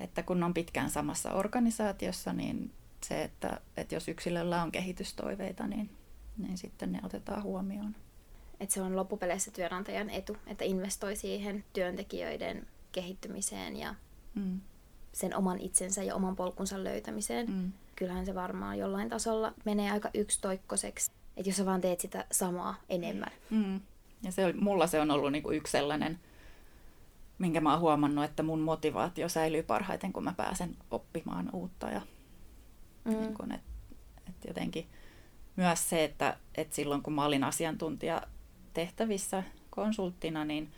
että 0.00 0.22
kun 0.22 0.42
on 0.42 0.54
pitkään 0.54 0.90
samassa 0.90 1.32
organisaatiossa, 1.32 2.32
niin 2.32 2.72
se, 3.04 3.22
että, 3.22 3.60
että 3.76 3.94
jos 3.94 4.08
yksilöllä 4.08 4.62
on 4.62 4.72
kehitystoiveita, 4.72 5.66
niin, 5.66 5.90
niin 6.38 6.58
sitten 6.58 6.92
ne 6.92 7.00
otetaan 7.02 7.42
huomioon. 7.42 7.96
Että 8.60 8.74
se 8.74 8.82
on 8.82 8.96
loppupeleissä 8.96 9.50
työnantajan 9.50 10.10
etu, 10.10 10.36
että 10.46 10.64
investoi 10.64 11.16
siihen 11.16 11.64
työntekijöiden 11.72 12.66
kehittymiseen 12.92 13.76
ja 13.76 13.94
mm. 14.34 14.60
sen 15.12 15.36
oman 15.36 15.58
itsensä 15.58 16.02
ja 16.02 16.14
oman 16.14 16.36
polkunsa 16.36 16.84
löytämiseen. 16.84 17.50
Mm. 17.50 17.72
Kyllähän 17.96 18.26
se 18.26 18.34
varmaan 18.34 18.78
jollain 18.78 19.08
tasolla 19.08 19.52
menee 19.64 19.90
aika 19.90 20.10
yksitoikkoiseksi, 20.14 21.10
että 21.36 21.48
jos 21.48 21.56
sä 21.56 21.66
vaan 21.66 21.80
teet 21.80 22.00
sitä 22.00 22.24
samaa 22.32 22.74
enemmän. 22.88 23.30
Mm. 23.50 23.80
Ja 24.22 24.32
se, 24.32 24.52
mulla 24.52 24.86
se 24.86 25.00
on 25.00 25.10
ollut 25.10 25.32
niinku 25.32 25.50
yksi 25.50 25.70
sellainen, 25.70 26.20
minkä 27.38 27.60
mä 27.60 27.72
oon 27.72 27.80
huomannut, 27.80 28.24
että 28.24 28.42
mun 28.42 28.60
motivaatio 28.60 29.28
säilyy 29.28 29.62
parhaiten, 29.62 30.12
kun 30.12 30.24
mä 30.24 30.32
pääsen 30.36 30.76
oppimaan 30.90 31.50
uutta. 31.52 31.90
Ja 31.90 32.00
mm. 33.04 33.10
niin 33.10 33.34
kun, 33.34 33.52
et, 33.52 33.60
et 34.28 34.44
jotenkin 34.48 34.86
myös 35.56 35.88
se, 35.88 36.04
että 36.04 36.36
et 36.54 36.72
silloin 36.72 37.02
kun 37.02 37.12
mä 37.12 37.24
olin 37.24 37.44
asiantuntija 37.44 38.22
tehtävissä 38.76 39.42
konsulttina, 39.70 40.44
niin 40.44 40.72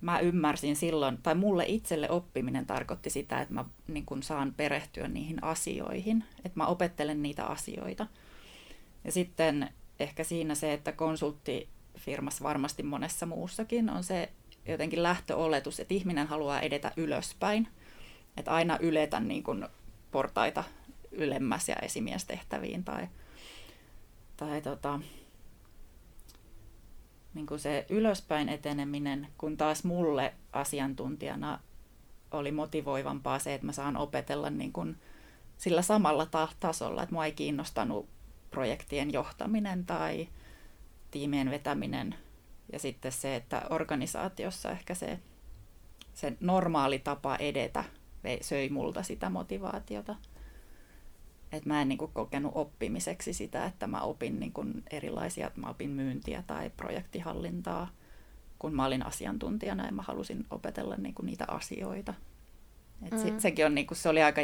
mä 0.00 0.18
ymmärsin 0.18 0.76
silloin, 0.76 1.18
tai 1.22 1.34
mulle 1.34 1.64
itselle 1.66 2.10
oppiminen 2.10 2.66
tarkoitti 2.66 3.10
sitä, 3.10 3.40
että 3.40 3.54
mä 3.54 3.64
niin 3.88 4.06
kun 4.06 4.22
saan 4.22 4.54
perehtyä 4.56 5.08
niihin 5.08 5.44
asioihin, 5.44 6.24
että 6.44 6.58
mä 6.58 6.66
opettelen 6.66 7.22
niitä 7.22 7.44
asioita. 7.44 8.06
Ja 9.04 9.12
sitten 9.12 9.68
ehkä 10.00 10.24
siinä 10.24 10.54
se, 10.54 10.72
että 10.72 10.92
konsulttifirmassa 10.92 12.44
varmasti 12.44 12.82
monessa 12.82 13.26
muussakin 13.26 13.90
on 13.90 14.04
se 14.04 14.32
jotenkin 14.68 15.02
lähtöoletus, 15.02 15.80
että 15.80 15.94
ihminen 15.94 16.26
haluaa 16.26 16.60
edetä 16.60 16.92
ylöspäin. 16.96 17.68
Että 18.36 18.50
aina 18.50 18.78
yletä 18.80 19.20
niin 19.20 19.42
kuin 19.42 19.68
portaita 20.10 20.64
ylemmäs 21.12 21.68
ja 21.68 21.76
esimiestehtäviin 21.76 22.84
tai, 22.84 23.08
tai 24.36 24.62
tota, 24.62 25.00
niin 27.34 27.46
kuin 27.46 27.60
se 27.60 27.86
ylöspäin 27.88 28.48
eteneminen, 28.48 29.28
kun 29.38 29.56
taas 29.56 29.84
mulle 29.84 30.34
asiantuntijana 30.52 31.58
oli 32.30 32.52
motivoivampaa 32.52 33.38
se, 33.38 33.54
että 33.54 33.66
mä 33.66 33.72
saan 33.72 33.96
opetella 33.96 34.50
niin 34.50 34.72
kuin 34.72 34.96
sillä 35.58 35.82
samalla 35.82 36.26
ta- 36.26 36.48
tasolla, 36.60 37.02
että 37.02 37.14
mua 37.14 37.24
ei 37.24 37.32
kiinnostanut 37.32 38.08
projektien 38.50 39.12
johtaminen 39.12 39.86
tai 39.86 40.28
tiimien 41.10 41.50
vetäminen. 41.50 42.14
Ja 42.72 42.78
sitten 42.78 43.12
se, 43.12 43.36
että 43.36 43.62
organisaatiossa 43.70 44.70
ehkä 44.70 44.94
se, 44.94 45.18
se 46.14 46.36
normaali 46.40 46.98
tapa 46.98 47.36
edetä 47.36 47.84
söi 48.40 48.68
multa 48.68 49.02
sitä 49.02 49.30
motivaatiota. 49.30 50.16
Et 51.52 51.66
mä 51.66 51.82
en 51.82 51.88
niin 51.88 51.98
kuin, 51.98 52.10
kokenut 52.14 52.52
oppimiseksi 52.54 53.32
sitä, 53.32 53.64
että 53.64 53.86
mä 53.86 54.00
opin 54.00 54.40
niin 54.40 54.52
kuin, 54.52 54.82
erilaisia, 54.90 55.50
mä 55.56 55.70
opin 55.70 55.90
myyntiä 55.90 56.42
tai 56.46 56.70
projektihallintaa, 56.76 57.88
kun 58.58 58.74
mä 58.74 58.86
olin 58.86 59.06
asiantuntijana 59.06 59.86
ja 59.86 59.92
mä 59.92 60.02
halusin 60.02 60.46
opetella 60.50 60.96
niin 60.96 61.14
kuin, 61.14 61.26
niitä 61.26 61.44
asioita. 61.48 62.14
Et 63.02 63.12
mm. 63.12 63.18
se, 63.18 63.40
sekin 63.40 63.66
on, 63.66 63.74
niin 63.74 63.86
kuin, 63.86 63.98
se 63.98 64.08
oli 64.08 64.22
aika 64.22 64.40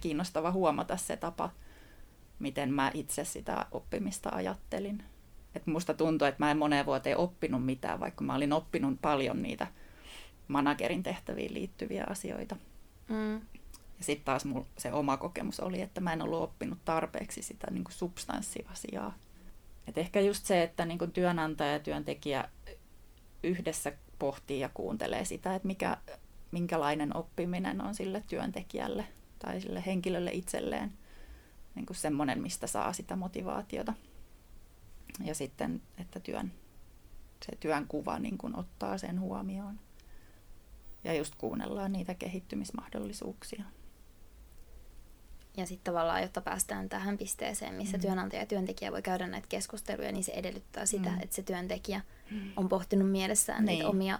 kiinnostava 0.00 0.50
huomata 0.50 0.96
se 0.96 1.16
tapa, 1.16 1.50
miten 2.38 2.74
mä 2.74 2.90
itse 2.94 3.24
sitä 3.24 3.66
oppimista 3.72 4.30
ajattelin. 4.32 5.02
Et 5.54 5.66
musta 5.66 5.94
tuntuu, 5.94 6.28
että 6.28 6.44
mä 6.44 6.50
en 6.50 6.58
moneen 6.58 6.86
vuoteen 6.86 7.16
oppinut 7.16 7.64
mitään, 7.64 8.00
vaikka 8.00 8.24
mä 8.24 8.34
olin 8.34 8.52
oppinut 8.52 8.98
paljon 9.02 9.42
niitä 9.42 9.66
managerin 10.48 11.02
tehtäviin 11.02 11.54
liittyviä 11.54 12.04
asioita. 12.08 12.56
Mm. 13.08 13.40
Ja 13.98 14.04
sitten 14.04 14.24
taas 14.24 14.44
mul, 14.44 14.62
se 14.78 14.92
oma 14.92 15.16
kokemus 15.16 15.60
oli, 15.60 15.80
että 15.80 16.00
mä 16.00 16.12
en 16.12 16.22
ollut 16.22 16.42
oppinut 16.42 16.78
tarpeeksi 16.84 17.42
sitä 17.42 17.66
niin 17.70 17.84
substanssiasiaa. 17.88 19.14
Et 19.86 19.98
ehkä 19.98 20.20
just 20.20 20.46
se, 20.46 20.62
että 20.62 20.84
niin 20.84 21.12
työnantaja 21.12 21.72
ja 21.72 21.78
työntekijä 21.78 22.48
yhdessä 23.42 23.92
pohtii 24.18 24.60
ja 24.60 24.70
kuuntelee 24.74 25.24
sitä, 25.24 25.54
että 25.54 25.66
mikä, 25.66 25.96
minkälainen 26.50 27.16
oppiminen 27.16 27.80
on 27.80 27.94
sille 27.94 28.24
työntekijälle 28.26 29.04
tai 29.38 29.60
sille 29.60 29.82
henkilölle 29.86 30.30
itselleen– 30.32 30.92
niin 31.78 31.86
semmoinen, 31.92 32.42
mistä 32.42 32.66
saa 32.66 32.92
sitä 32.92 33.16
motivaatiota. 33.16 33.94
Ja 35.24 35.34
sitten, 35.34 35.82
että 35.98 36.20
työn, 36.20 36.52
se 37.46 37.56
työn 37.60 37.86
kuva 37.86 38.18
niin 38.18 38.38
ottaa 38.54 38.98
sen 38.98 39.20
huomioon. 39.20 39.80
Ja 41.04 41.14
just 41.14 41.34
kuunnellaan 41.38 41.92
niitä 41.92 42.14
kehittymismahdollisuuksia. 42.14 43.64
Ja 45.58 45.66
sitten 45.66 45.92
tavallaan, 45.92 46.22
jotta 46.22 46.40
päästään 46.40 46.88
tähän 46.88 47.18
pisteeseen, 47.18 47.74
missä 47.74 47.96
mm. 47.96 48.00
työnantaja 48.00 48.42
ja 48.42 48.46
työntekijä 48.46 48.92
voi 48.92 49.02
käydä 49.02 49.26
näitä 49.26 49.46
keskusteluja, 49.48 50.12
niin 50.12 50.24
se 50.24 50.32
edellyttää 50.32 50.86
sitä, 50.86 51.08
mm. 51.08 51.20
että 51.20 51.36
se 51.36 51.42
työntekijä 51.42 52.00
mm. 52.30 52.52
on 52.56 52.68
pohtinut 52.68 53.10
mielessään 53.10 53.64
niin. 53.64 53.74
niitä 53.74 53.88
omia 53.88 54.18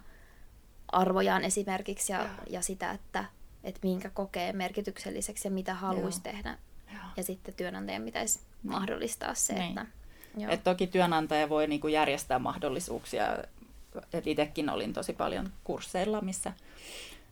arvojaan 0.93 1.45
esimerkiksi 1.45 2.13
ja, 2.13 2.29
ja 2.51 2.63
sitä, 2.63 2.91
että, 2.91 3.25
että 3.65 3.81
minkä 3.83 4.11
kokee 4.11 4.53
merkitykselliseksi 4.53 5.49
ja 5.49 5.53
mitä 5.53 5.75
haluaisi 5.75 6.23
tehdä 6.23 6.59
ja 7.17 7.23
sitten 7.23 7.55
työnantajan 7.55 8.05
pitäisi 8.05 8.39
niin. 8.39 8.73
mahdollistaa 8.73 9.35
se, 9.35 9.53
niin. 9.53 9.69
että... 9.69 9.87
Joo. 10.37 10.53
Et 10.53 10.65
toki 10.65 10.87
työnantaja 10.87 11.49
voi 11.49 11.67
niinku 11.67 11.89
järjestää 11.89 12.39
mahdollisuuksia. 12.39 13.25
Et 14.13 14.27
itsekin 14.27 14.71
olin 14.71 14.93
tosi 14.93 15.13
paljon 15.13 15.53
kursseilla, 15.65 16.21
missä, 16.21 16.53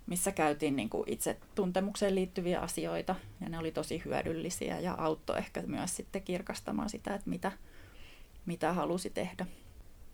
missä 0.06 0.32
käytiin 0.32 0.76
niinku 0.76 1.04
itse 1.06 1.38
tuntemukseen 1.54 2.14
liittyviä 2.14 2.60
asioita. 2.60 3.14
Ja 3.40 3.48
ne 3.48 3.58
oli 3.58 3.72
tosi 3.72 4.02
hyödyllisiä 4.04 4.80
ja 4.80 4.94
auttoi 4.94 5.38
ehkä 5.38 5.62
myös 5.62 5.96
sitten 5.96 6.22
kirkastamaan 6.22 6.90
sitä, 6.90 7.14
että 7.14 7.30
mitä, 7.30 7.52
mitä 8.46 8.72
halusi 8.72 9.10
tehdä. 9.10 9.46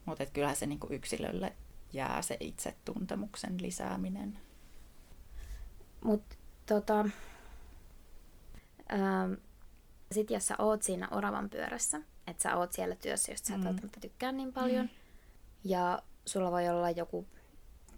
Mutta 0.04 0.26
kyllähän 0.26 0.56
se 0.56 0.66
niinku 0.66 0.86
yksilölle 0.90 1.52
jää 1.92 2.22
se 2.22 2.36
itse 2.40 2.74
tuntemuksen 2.84 3.62
lisääminen. 3.62 4.38
Mutta 6.04 6.36
tota, 6.66 7.00
ähm, 8.92 9.32
sitten 10.12 10.34
jos 10.34 10.46
sä 10.46 10.54
oot 10.58 10.82
siinä 10.82 11.08
oravan 11.10 11.50
pyörässä, 11.50 12.00
että 12.26 12.42
sä 12.42 12.56
oot 12.56 12.72
siellä 12.72 12.96
työssä, 12.96 13.32
josta 13.32 13.48
sä 13.48 13.54
et 13.54 13.60
mm. 13.60 13.66
välttämättä 13.66 14.00
tykkää 14.00 14.32
niin 14.32 14.52
paljon, 14.52 14.86
mm. 14.86 14.90
ja 15.64 16.02
sulla 16.26 16.50
voi 16.50 16.68
olla 16.68 16.90
joku 16.90 17.26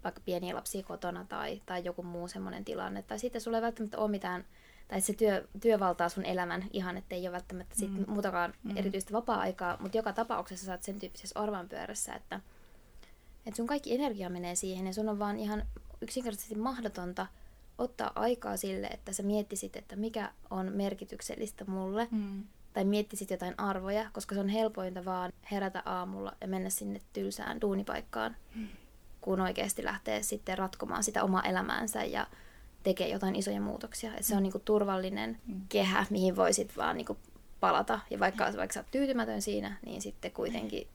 vaikka 0.05 0.21
pieniä 0.25 0.55
lapsia 0.55 0.83
kotona 0.83 1.27
tai, 1.29 1.63
tai 1.67 1.85
joku 1.85 2.03
muu 2.03 2.29
semmoinen 2.29 2.65
tilanne, 2.65 3.03
tai 3.03 3.19
sitten 3.19 3.41
sulla 3.41 3.59
ei 3.59 3.63
välttämättä 3.63 3.99
ole 3.99 4.11
mitään, 4.11 4.45
tai 4.89 5.01
se 5.01 5.13
työ, 5.13 5.49
työ 5.61 5.81
valtaa 5.81 6.09
sun 6.09 6.25
elämän 6.25 6.65
ihan, 6.73 6.97
ettei 6.97 7.27
ole 7.27 7.33
välttämättä 7.33 7.75
sit 7.77 7.93
mm. 7.93 8.05
muutakaan 8.09 8.55
mm. 8.63 8.77
erityistä 8.77 9.13
vapaa-aikaa, 9.13 9.77
mutta 9.81 9.97
joka 9.97 10.13
tapauksessa 10.13 10.67
sä 10.67 10.73
oot 10.73 10.83
sen 10.83 10.99
tyyppisessä 10.99 11.41
oravan 11.41 11.69
pyörässä, 11.69 12.15
että, 12.15 12.41
että 13.47 13.57
sun 13.57 13.67
kaikki 13.67 13.95
energia 13.95 14.31
menee 14.31 14.55
siihen, 14.55 14.87
ja 14.87 14.93
sun 14.93 15.09
on 15.09 15.19
vaan 15.19 15.39
ihan 15.39 15.67
yksinkertaisesti 16.01 16.55
mahdotonta– 16.55 17.27
ottaa 17.79 18.13
aikaa 18.15 18.57
sille, 18.57 18.87
että 18.87 19.13
sä 19.13 19.23
miettisit, 19.23 19.77
että 19.77 19.97
mikä 19.97 20.33
on 20.51 20.73
merkityksellistä 20.75 21.65
mulle, 21.65 22.09
mm. 22.11 22.45
tai 22.73 22.85
miettisit 22.85 23.31
jotain 23.31 23.55
arvoja, 23.59 24.11
koska 24.13 24.35
se 24.35 24.41
on 24.41 24.49
helpointa 24.49 25.05
vaan 25.05 25.33
herätä 25.51 25.83
aamulla 25.85 26.33
ja 26.41 26.49
mennä 26.49 26.71
sinne 26.71 27.01
tylsään 27.13 27.61
duunipaikkaan, 27.61 28.37
mm. 28.55 28.69
Kun 29.25 29.41
oikeasti 29.41 29.85
lähtee 29.85 30.23
sitten 30.23 30.59
ratkomaan 30.59 31.05
sitä 31.05 31.25
omaa 31.25 31.43
elämäänsä 31.43 32.05
ja 32.05 32.27
tekee 32.83 33.09
jotain 33.09 33.37
isoja 33.37 33.61
muutoksia. 33.61 34.15
Et 34.15 34.25
se 34.25 34.35
on 34.35 34.41
mm. 34.41 34.43
niinku 34.43 34.59
turvallinen 34.59 35.39
mm. 35.47 35.61
kehä, 35.69 36.07
mihin 36.11 36.37
voisit 36.37 36.77
vaan 36.77 36.97
niinku 36.97 37.17
palata. 37.61 38.01
Ja 38.11 38.21
vaikka, 38.21 38.51
mm. 38.51 38.57
vaikka 38.57 38.75
sä 38.75 38.81
oot 38.81 38.91
tyytymätön 38.91 39.43
siinä, 39.43 39.77
niin 39.87 40.03
sitten 40.03 40.33
kuitenkin 40.33 40.87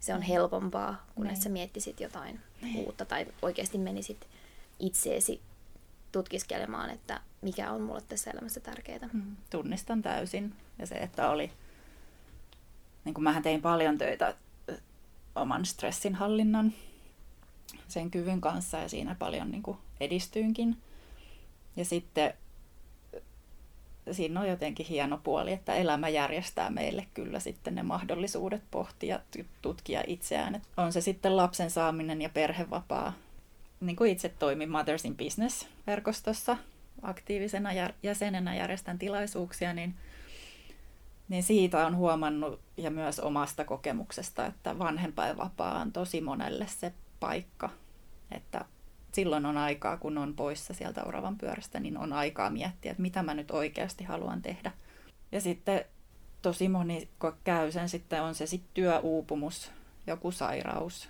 se 0.00 0.14
on 0.14 0.22
helpompaa, 0.22 1.06
kun 1.14 1.36
sä 1.36 1.48
miettisit 1.48 2.00
jotain 2.00 2.40
uutta 2.76 3.04
tai 3.04 3.26
oikeasti 3.42 3.78
menisit 3.78 4.26
itseesi 4.78 5.40
tutkiskelemaan, 6.12 6.90
että 6.90 7.20
mikä 7.42 7.70
on 7.70 7.82
mulle 7.82 8.02
tässä 8.08 8.30
elämässä 8.30 8.60
tärkeää. 8.60 9.08
Mm, 9.12 9.36
tunnistan 9.50 10.02
täysin. 10.02 10.54
Ja 10.78 10.86
se, 10.86 10.94
että 10.94 11.30
oli, 11.30 11.52
niin 13.04 13.14
kuin 13.14 13.24
mähän 13.24 13.42
tein 13.42 13.62
paljon 13.62 13.98
töitä 13.98 14.34
oman 15.34 15.64
stressin 15.64 16.14
hallinnan 16.14 16.72
sen 17.88 18.10
kyvyn 18.10 18.40
kanssa 18.40 18.78
ja 18.78 18.88
siinä 18.88 19.16
paljon 19.18 19.50
niin 19.50 19.62
kuin 19.62 19.78
edistyinkin. 20.00 20.76
Ja 21.76 21.84
sitten 21.84 22.34
siinä 24.12 24.40
on 24.40 24.48
jotenkin 24.48 24.86
hieno 24.86 25.18
puoli, 25.18 25.52
että 25.52 25.74
elämä 25.74 26.08
järjestää 26.08 26.70
meille 26.70 27.06
kyllä 27.14 27.40
sitten 27.40 27.74
ne 27.74 27.82
mahdollisuudet 27.82 28.62
pohtia, 28.70 29.20
tutkia 29.62 30.02
itseään. 30.06 30.54
Että 30.54 30.68
on 30.76 30.92
se 30.92 31.00
sitten 31.00 31.36
lapsen 31.36 31.70
saaminen 31.70 32.22
ja 32.22 32.28
perhevapaa 32.28 33.12
niin 33.80 33.96
kuin 33.96 34.10
itse 34.10 34.28
toimin 34.28 34.70
Mothers 34.70 35.04
in 35.04 35.16
Business-verkostossa, 35.16 36.56
aktiivisena 37.02 37.70
jäsenenä 38.02 38.54
järjestän 38.54 38.98
tilaisuuksia, 38.98 39.72
niin, 39.74 39.94
niin 41.28 41.42
siitä 41.42 41.86
on 41.86 41.96
huomannut 41.96 42.60
ja 42.76 42.90
myös 42.90 43.20
omasta 43.20 43.64
kokemuksesta, 43.64 44.46
että 44.46 44.78
vanhempainvapaa 44.78 45.80
on 45.80 45.92
tosi 45.92 46.20
monelle 46.20 46.66
se 46.66 46.92
paikka, 47.20 47.70
että 48.30 48.64
silloin 49.12 49.46
on 49.46 49.56
aikaa, 49.56 49.96
kun 49.96 50.18
on 50.18 50.34
poissa 50.34 50.74
sieltä 50.74 51.04
oravan 51.04 51.38
pyörästä, 51.38 51.80
niin 51.80 51.98
on 51.98 52.12
aikaa 52.12 52.50
miettiä, 52.50 52.90
että 52.90 53.02
mitä 53.02 53.22
mä 53.22 53.34
nyt 53.34 53.50
oikeasti 53.50 54.04
haluan 54.04 54.42
tehdä. 54.42 54.72
Ja 55.32 55.40
sitten 55.40 55.84
tosi 56.42 56.68
moni 56.68 57.08
käy 57.44 57.72
sen 57.72 57.88
sitten, 57.88 58.22
on 58.22 58.34
se 58.34 58.46
sitten 58.46 58.70
työuupumus, 58.74 59.72
joku 60.06 60.32
sairaus, 60.32 61.08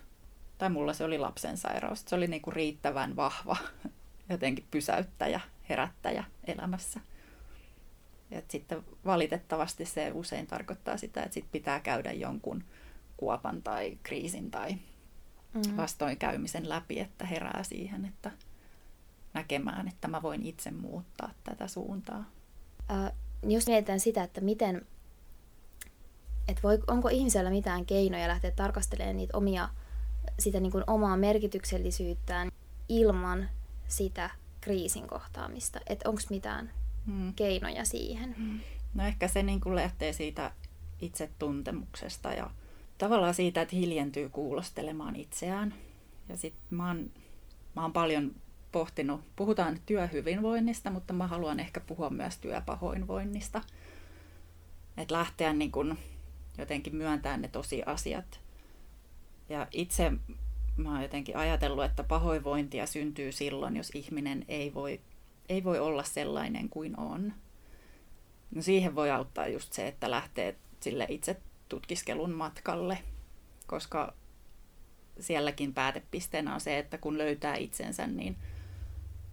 tai 0.58 0.70
mulla 0.70 0.92
se 0.92 1.04
oli 1.04 1.18
lapsen 1.18 1.56
sairaus. 1.56 2.04
Se 2.06 2.14
oli 2.14 2.26
niinku 2.26 2.50
riittävän 2.50 3.16
vahva 3.16 3.56
jotenkin 4.30 4.66
pysäyttäjä, 4.70 5.40
herättäjä 5.68 6.24
elämässä. 6.44 7.00
Ja 8.30 8.42
sitten 8.48 8.84
valitettavasti 9.04 9.84
se 9.84 10.10
usein 10.14 10.46
tarkoittaa 10.46 10.96
sitä, 10.96 11.22
että 11.22 11.34
sit 11.34 11.46
pitää 11.52 11.80
käydä 11.80 12.12
jonkun 12.12 12.64
kuopan 13.16 13.62
tai 13.62 13.98
kriisin 14.02 14.50
tai 14.50 14.76
mm. 15.56 15.76
vastoinkäymisen 15.76 16.68
läpi, 16.68 17.00
että 17.00 17.26
herää 17.26 17.62
siihen, 17.62 18.04
että 18.04 18.30
näkemään, 19.34 19.88
että 19.88 20.08
mä 20.08 20.22
voin 20.22 20.42
itse 20.42 20.70
muuttaa 20.70 21.30
tätä 21.44 21.68
suuntaa. 21.68 22.24
Äh, 22.90 23.12
jos 23.42 23.66
mietitään 23.66 24.00
sitä, 24.00 24.22
että 24.22 24.40
miten, 24.40 24.86
että 26.48 26.62
voi, 26.62 26.78
onko 26.86 27.08
ihmisellä 27.08 27.50
mitään 27.50 27.86
keinoja 27.86 28.28
lähteä 28.28 28.50
tarkastelemaan 28.50 29.16
niitä 29.16 29.36
omia, 29.36 29.68
sitä 30.38 30.60
niin 30.60 30.72
kuin 30.72 30.84
omaa 30.86 31.16
merkityksellisyyttään 31.16 32.50
ilman 32.88 33.48
sitä 33.88 34.30
kriisin 34.60 35.06
kohtaamista, 35.06 35.80
että 35.86 36.08
onko 36.08 36.20
mitään 36.30 36.70
hmm. 37.06 37.34
keinoja 37.34 37.84
siihen? 37.84 38.36
Hmm. 38.36 38.60
No 38.94 39.06
ehkä 39.06 39.28
se 39.28 39.42
niin 39.42 39.60
kuin 39.60 39.74
lähtee 39.74 40.12
siitä 40.12 40.50
itsetuntemuksesta 41.00 42.32
ja 42.32 42.50
tavallaan 42.98 43.34
siitä, 43.34 43.62
että 43.62 43.76
hiljentyy 43.76 44.28
kuulostelemaan 44.28 45.16
itseään. 45.16 45.74
Ja 46.28 46.36
sitten 46.36 46.78
mä 46.78 46.86
oon, 46.86 47.10
mä 47.76 47.82
oon 47.82 47.92
paljon 47.92 48.34
pohtinut, 48.72 49.20
puhutaan 49.36 49.78
työhyvinvoinnista, 49.86 50.90
mutta 50.90 51.12
mä 51.12 51.26
haluan 51.26 51.60
ehkä 51.60 51.80
puhua 51.80 52.10
myös 52.10 52.38
työpahoinvoinnista. 52.38 53.62
Että 54.96 55.14
lähteä 55.14 55.52
niin 55.52 55.72
kun 55.72 55.98
jotenkin 56.58 56.96
myöntämään 56.96 57.42
ne 57.42 57.48
tosiasiat. 57.48 58.40
Ja 59.48 59.66
itse 59.72 60.12
mä 60.76 60.92
oon 60.92 61.02
jotenkin 61.02 61.36
ajatellut, 61.36 61.84
että 61.84 62.04
pahoinvointia 62.04 62.86
syntyy 62.86 63.32
silloin, 63.32 63.76
jos 63.76 63.90
ihminen 63.94 64.44
ei 64.48 64.74
voi, 64.74 65.00
ei 65.48 65.64
voi 65.64 65.78
olla 65.78 66.04
sellainen 66.04 66.68
kuin 66.68 67.00
on. 67.00 67.32
No 68.54 68.62
siihen 68.62 68.94
voi 68.94 69.10
auttaa 69.10 69.48
just 69.48 69.72
se, 69.72 69.88
että 69.88 70.10
lähtee 70.10 70.56
sille 70.80 71.06
itse 71.08 71.36
tutkiskelun 71.68 72.32
matkalle, 72.32 72.98
koska 73.66 74.14
sielläkin 75.20 75.74
päätepisteenä 75.74 76.54
on 76.54 76.60
se, 76.60 76.78
että 76.78 76.98
kun 76.98 77.18
löytää 77.18 77.56
itsensä, 77.56 78.06
niin 78.06 78.36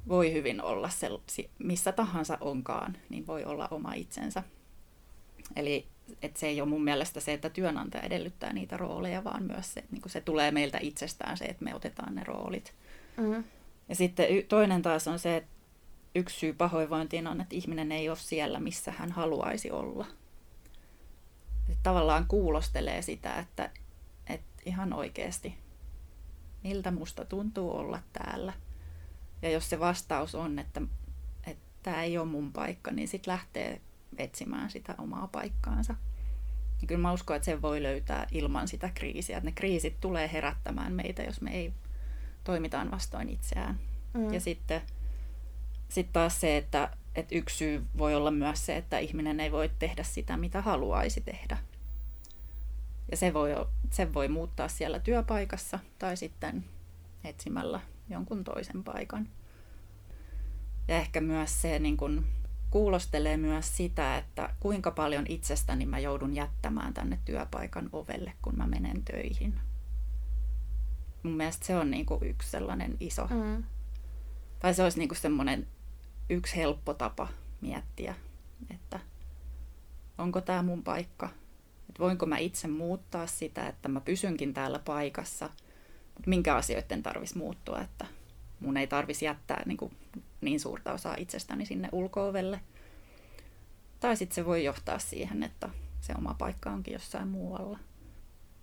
voi 0.08 0.34
hyvin 0.34 0.62
olla 0.62 0.90
se, 0.90 1.10
missä 1.60 1.92
tahansa 1.92 2.38
onkaan, 2.42 2.98
niin 3.10 3.28
voi 3.28 3.44
olla 3.46 3.68
oma 3.72 3.94
itsensä. 3.94 4.44
Eli 5.56 5.88
että 6.22 6.40
se 6.40 6.48
ei 6.48 6.62
ole 6.62 6.70
mun 6.70 6.84
mielestä 6.84 7.20
se, 7.20 7.34
että 7.34 7.50
työnantaja 7.50 8.04
edellyttää 8.04 8.54
niitä 8.54 8.78
rooleja, 8.78 9.24
vaan 9.24 9.44
myös 9.44 9.74
se, 9.74 9.84
niin 9.92 10.02
se 10.08 10.22
tulee 10.22 10.52
meiltä 10.52 10.78
itsestään 10.82 11.38
se, 11.38 11.46
että 11.46 11.64
me 11.64 11.76
otetaan 11.76 12.16
ne 12.16 12.24
roolit. 12.24 12.74
Mm-hmm. 13.18 13.44
Ja 13.90 13.96
sitten 13.96 14.28
toinen 14.48 14.82
taas 14.82 15.08
on 15.08 15.20
se, 15.20 15.38
että 15.38 15.50
yksi 16.16 16.40
syy 16.40 16.54
pahoinvointiin 16.54 17.28
on, 17.28 17.42
että 17.42 17.56
ihminen 17.56 17.92
ei 17.92 18.10
ole 18.10 18.18
siellä, 18.18 18.60
missä 18.60 18.92
hän 18.92 19.12
haluaisi 19.12 19.72
olla. 19.72 20.06
Tavallaan 21.84 22.26
kuulostelee 22.28 23.02
sitä, 23.02 23.40
että, 23.40 23.70
että 24.28 24.64
ihan 24.66 24.94
oikeasti, 24.94 25.58
miltä 26.64 26.92
musta 26.92 27.26
tuntuu 27.26 27.78
olla 27.78 28.00
täällä. 28.14 28.54
Ja 29.42 29.50
jos 29.50 29.70
se 29.70 29.80
vastaus 29.80 30.36
on, 30.36 30.60
että, 30.60 30.82
että 31.48 31.64
tämä 31.84 32.04
ei 32.04 32.18
ole 32.18 32.28
mun 32.28 32.54
paikka, 32.54 32.92
niin 32.92 33.08
sitten 33.08 33.32
lähtee 33.32 33.82
etsimään 34.18 34.70
sitä 34.70 34.96
omaa 34.98 35.28
paikkaansa. 35.28 35.96
Ja 36.82 36.88
kyllä 36.88 37.02
mä 37.02 37.14
uskon, 37.14 37.36
että 37.36 37.46
se 37.46 37.62
voi 37.62 37.84
löytää 37.84 38.28
ilman 38.32 38.68
sitä 38.68 38.90
kriisiä. 38.94 39.38
Että 39.38 39.50
ne 39.50 39.52
kriisit 39.56 40.00
tulee 40.02 40.30
herättämään 40.34 40.94
meitä, 40.94 41.24
jos 41.24 41.42
me 41.42 41.52
ei 41.52 41.74
toimitaan 42.44 42.92
vastoin 42.92 43.30
itseään. 43.30 43.80
Mm. 44.14 44.34
Ja 44.34 44.40
sitten 44.40 44.82
sit 45.90 46.14
taas 46.14 46.42
se, 46.42 46.58
että, 46.58 46.90
että 47.16 47.36
yksi 47.36 47.58
syy 47.58 47.86
voi 47.98 48.16
olla 48.16 48.32
myös 48.32 48.66
se, 48.66 48.78
että 48.78 49.00
ihminen 49.00 49.40
ei 49.40 49.52
voi 49.52 49.72
tehdä 49.80 50.04
sitä, 50.04 50.38
mitä 50.38 50.62
haluaisi 50.62 51.22
tehdä. 51.22 51.58
Ja 53.14 53.18
se 53.18 53.34
voi, 53.34 53.50
se 53.90 54.14
voi 54.14 54.28
muuttaa 54.28 54.68
siellä 54.68 55.00
työpaikassa 55.00 55.80
tai 56.00 56.18
sitten 56.18 56.66
etsimällä 57.24 57.80
jonkun 58.10 58.44
toisen 58.44 58.84
paikan. 58.84 59.30
Ja 60.88 60.96
ehkä 60.96 61.22
myös 61.22 61.62
se 61.62 61.80
niin 61.80 61.98
kun 61.98 62.26
kuulostelee 62.72 63.38
myös 63.38 63.78
sitä, 63.78 64.18
että 64.18 64.56
kuinka 64.60 64.92
paljon 64.92 65.26
itsestäni 65.30 65.86
mä 65.86 66.00
joudun 66.00 66.36
jättämään 66.36 66.94
tänne 66.94 67.20
työpaikan 67.26 67.90
ovelle, 67.92 68.34
kun 68.42 68.58
mä 68.58 68.68
menen 68.68 69.04
töihin. 69.04 69.60
Mun 71.24 71.34
mielestä 71.34 71.66
se 71.66 71.76
on 71.76 71.92
niin 71.92 72.06
kuin 72.06 72.24
yksi 72.24 72.50
sellainen 72.50 72.98
iso, 73.00 73.28
mm. 73.28 73.64
tai 74.60 74.74
se 74.74 74.84
olisi 74.84 75.00
niin 75.00 75.10
kuin 75.10 75.20
semmoinen 75.20 75.68
yksi 76.30 76.56
helppo 76.56 76.94
tapa 76.94 77.28
miettiä, 77.62 78.16
että 78.70 79.00
onko 80.18 80.42
tämä 80.42 80.64
mun 80.64 80.84
paikka, 80.84 81.30
että 81.90 82.00
voinko 82.00 82.26
mä 82.26 82.38
itse 82.38 82.68
muuttaa 82.68 83.28
sitä, 83.28 83.68
että 83.68 83.90
mä 83.90 84.02
pysynkin 84.02 84.54
täällä 84.54 84.80
paikassa, 84.80 85.50
mutta 86.06 86.30
minkä 86.30 86.56
asioiden 86.56 87.04
tarvitsisi 87.04 87.38
muuttua, 87.38 87.82
että 87.82 88.06
mun 88.60 88.78
ei 88.78 88.88
tarvitsisi 88.88 89.26
jättää 89.26 89.64
niin, 89.66 89.78
kuin 89.78 89.98
niin 90.42 90.60
suurta 90.60 90.94
osaa 90.94 91.16
itsestäni 91.18 91.66
sinne 91.66 91.90
ulkoovelle. 91.92 92.60
Tai 94.00 94.18
sitten 94.18 94.36
se 94.36 94.46
voi 94.46 94.64
johtaa 94.64 95.00
siihen, 95.00 95.44
että 95.44 95.70
se 96.02 96.14
oma 96.18 96.34
paikka 96.34 96.72
onkin 96.72 96.94
jossain 96.94 97.28
muualla. 97.28 97.80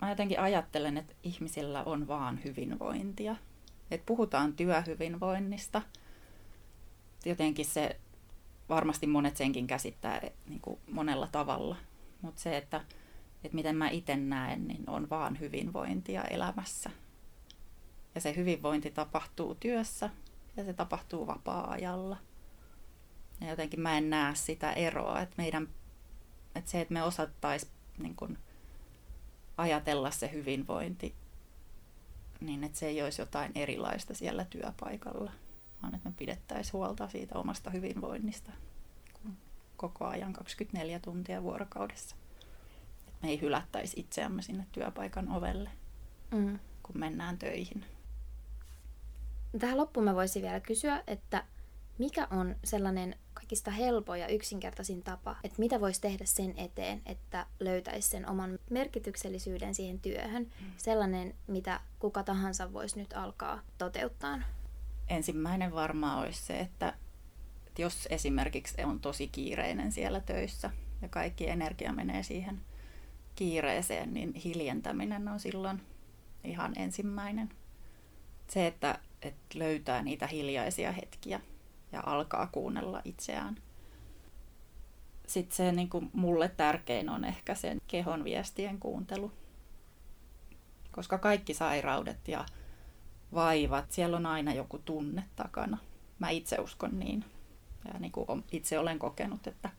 Mä 0.00 0.11
jotenkin 0.11 0.40
ajattelen, 0.40 0.96
että 0.96 1.14
ihmisillä 1.22 1.83
on 1.85 2.09
vaan 2.09 2.40
hyvinvointia. 2.44 3.37
Että 3.90 4.06
puhutaan 4.06 4.52
työhyvinvoinnista. 4.52 5.83
Jotenkin 7.24 7.64
se, 7.64 8.00
varmasti 8.68 9.06
monet 9.06 9.37
senkin 9.37 9.66
käsittää 9.66 10.20
niin 10.46 10.61
kuin 10.61 10.80
monella 10.90 11.28
tavalla. 11.33 11.76
Mutta 12.22 12.40
se, 12.40 12.56
että, 12.56 12.80
että 13.44 13.55
miten 13.55 13.76
mä 13.76 13.88
itse 13.88 14.16
näen, 14.16 14.68
niin 14.68 14.90
on 14.90 15.11
vaan 15.11 15.40
hyvinvointia 15.40 16.24
elämässä. 16.24 16.90
Ja 18.14 18.20
se 18.20 18.37
hyvinvointi 18.37 18.90
tapahtuu 18.90 19.55
työssä 19.55 20.11
ja 20.57 20.64
se 20.64 20.72
tapahtuu 20.72 21.26
vapaa-ajalla. 21.26 22.16
Ja 23.40 23.50
jotenkin 23.50 23.81
mä 23.81 23.98
en 23.98 24.11
näe 24.11 24.35
sitä 24.35 24.72
eroa, 24.72 25.20
että 25.20 25.35
meidän, 25.38 25.68
että 26.55 26.70
se, 26.70 26.81
että 26.81 26.94
me 26.94 27.03
osattaisiin 27.03 27.72
niin 27.98 28.16
kun, 28.16 28.38
ajatella 29.57 30.11
se 30.11 30.33
hyvinvointi, 30.33 31.14
niin 32.40 32.64
että 32.64 32.79
se 32.79 32.87
ei 32.87 33.03
olisi 33.03 33.22
jotain 33.22 33.53
erilaista 33.55 34.14
siellä 34.14 34.44
työpaikalla, 34.44 35.33
vaan 35.83 35.94
että 35.94 36.09
me 36.09 36.14
pidettäisiin 36.18 36.72
huolta 36.72 37.09
siitä 37.09 37.38
omasta 37.38 37.70
hyvinvoinnista 37.70 38.53
koko 39.81 40.07
ajan 40.07 40.33
24 40.33 41.00
tuntia 41.00 41.42
vuorokaudessa. 41.42 42.16
Me 43.22 43.28
ei 43.28 43.40
hylättäisi 43.40 44.00
itseämme 44.00 44.42
sinne 44.42 44.66
työpaikan 44.72 45.28
ovelle, 45.28 45.70
mm. 46.30 46.59
kun 46.83 46.98
mennään 46.98 47.38
töihin. 47.38 47.85
Tähän 49.59 49.76
loppuun 49.76 50.04
mä 50.04 50.14
voisin 50.14 50.42
vielä 50.42 50.61
kysyä, 50.61 51.02
että 51.06 51.44
mikä 51.98 52.28
on 52.30 52.56
sellainen 52.64 53.16
kaikista 53.35 53.70
helpoin 53.70 54.20
ja 54.20 54.28
yksinkertaisin 54.28 55.02
tapa, 55.02 55.37
että 55.44 55.59
mitä 55.59 55.80
voisi 55.80 56.00
tehdä 56.00 56.24
sen 56.24 56.54
eteen, 56.56 57.02
että 57.06 57.46
löytäisi 57.61 58.09
sen 58.09 58.28
oman 58.28 58.59
merkityksellisyyden 58.70 59.74
siihen 59.74 60.00
työhön, 60.00 60.42
mm. 60.42 60.66
sellainen, 60.76 61.35
mitä 61.46 61.80
kuka 61.98 62.22
tahansa 62.22 62.72
voisi 62.72 62.98
nyt 62.98 63.12
alkaa 63.12 63.61
toteuttaa? 63.78 64.38
Ensimmäinen 65.09 65.74
varmaan 65.74 66.18
olisi 66.18 66.42
se, 66.42 66.61
että 66.61 66.94
jos 67.78 68.09
esimerkiksi 68.11 68.85
on 68.85 69.00
tosi 69.00 69.28
kiireinen 69.28 69.92
siellä 69.92 70.20
töissä 70.20 70.70
ja 71.02 71.09
kaikki 71.09 71.48
energia 71.48 71.92
menee 71.92 72.22
siihen 72.22 72.61
kiireeseen, 73.34 74.14
niin 74.14 74.34
hiljentäminen 74.34 75.28
on 75.28 75.40
silloin 75.40 75.82
ihan 76.44 76.72
ensimmäinen. 76.76 77.50
Se, 78.48 78.66
että 78.66 78.98
että 79.22 79.58
löytää 79.58 80.02
niitä 80.02 80.26
hiljaisia 80.26 80.92
hetkiä 80.92 81.40
ja 81.92 82.02
alkaa 82.06 82.46
kuunnella 82.46 83.02
itseään. 83.04 83.56
Sitten 85.26 85.56
se 85.56 85.72
niin 85.72 85.88
kuin 85.88 86.10
mulle 86.12 86.48
tärkein 86.48 87.08
on 87.08 87.24
ehkä 87.24 87.54
sen 87.54 87.80
kehon 87.86 88.24
viestien 88.24 88.78
kuuntelu. 88.78 89.32
Koska 90.92 91.18
kaikki 91.18 91.54
sairaudet 91.54 92.28
ja 92.28 92.46
vaivat, 93.34 93.92
siellä 93.92 94.16
on 94.16 94.26
aina 94.26 94.54
joku 94.54 94.78
tunne 94.78 95.24
takana. 95.36 95.78
Mä 96.18 96.30
itse 96.30 96.56
uskon 96.58 96.98
niin. 96.98 97.24
Ja 97.92 97.98
niin 97.98 98.12
kuin 98.12 98.44
itse 98.52 98.78
olen 98.78 98.98
kokenut, 98.98 99.46
että, 99.46 99.70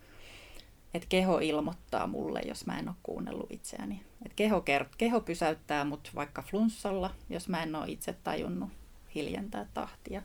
että 0.93 1.07
keho 1.09 1.39
ilmoittaa 1.39 2.07
mulle, 2.07 2.41
jos 2.45 2.65
mä 2.65 2.79
en 2.79 2.89
ole 2.89 2.95
kuunnellut 3.03 3.51
itseäni. 3.51 4.03
Että 4.25 4.35
keho, 4.35 4.59
kert- 4.59 4.95
keho 4.97 5.21
pysäyttää 5.21 5.85
mut 5.85 6.11
vaikka 6.15 6.41
flunssalla, 6.41 7.15
jos 7.29 7.49
mä 7.49 7.63
en 7.63 7.75
ole 7.75 7.91
itse 7.91 8.13
tajunnut 8.13 8.69
hiljentää 9.15 9.65
tahtia. 9.73 10.21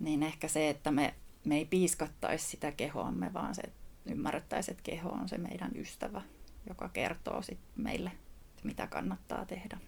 Niin 0.00 0.22
ehkä 0.22 0.48
se, 0.48 0.70
että 0.70 0.90
me, 0.90 1.14
me 1.44 1.56
ei 1.56 1.64
piiskattaisi 1.64 2.50
sitä 2.50 2.72
kehoamme, 2.72 3.32
vaan 3.32 3.54
se 3.54 3.62
ymmärrettäisiin, 4.06 4.72
että 4.72 4.82
keho 4.90 5.08
on 5.08 5.28
se 5.28 5.38
meidän 5.38 5.70
ystävä, 5.76 6.22
joka 6.68 6.88
kertoo 6.88 7.42
sit 7.42 7.58
meille, 7.76 8.12
mitä 8.64 8.86
kannattaa 8.86 9.46
tehdä. 9.46 9.78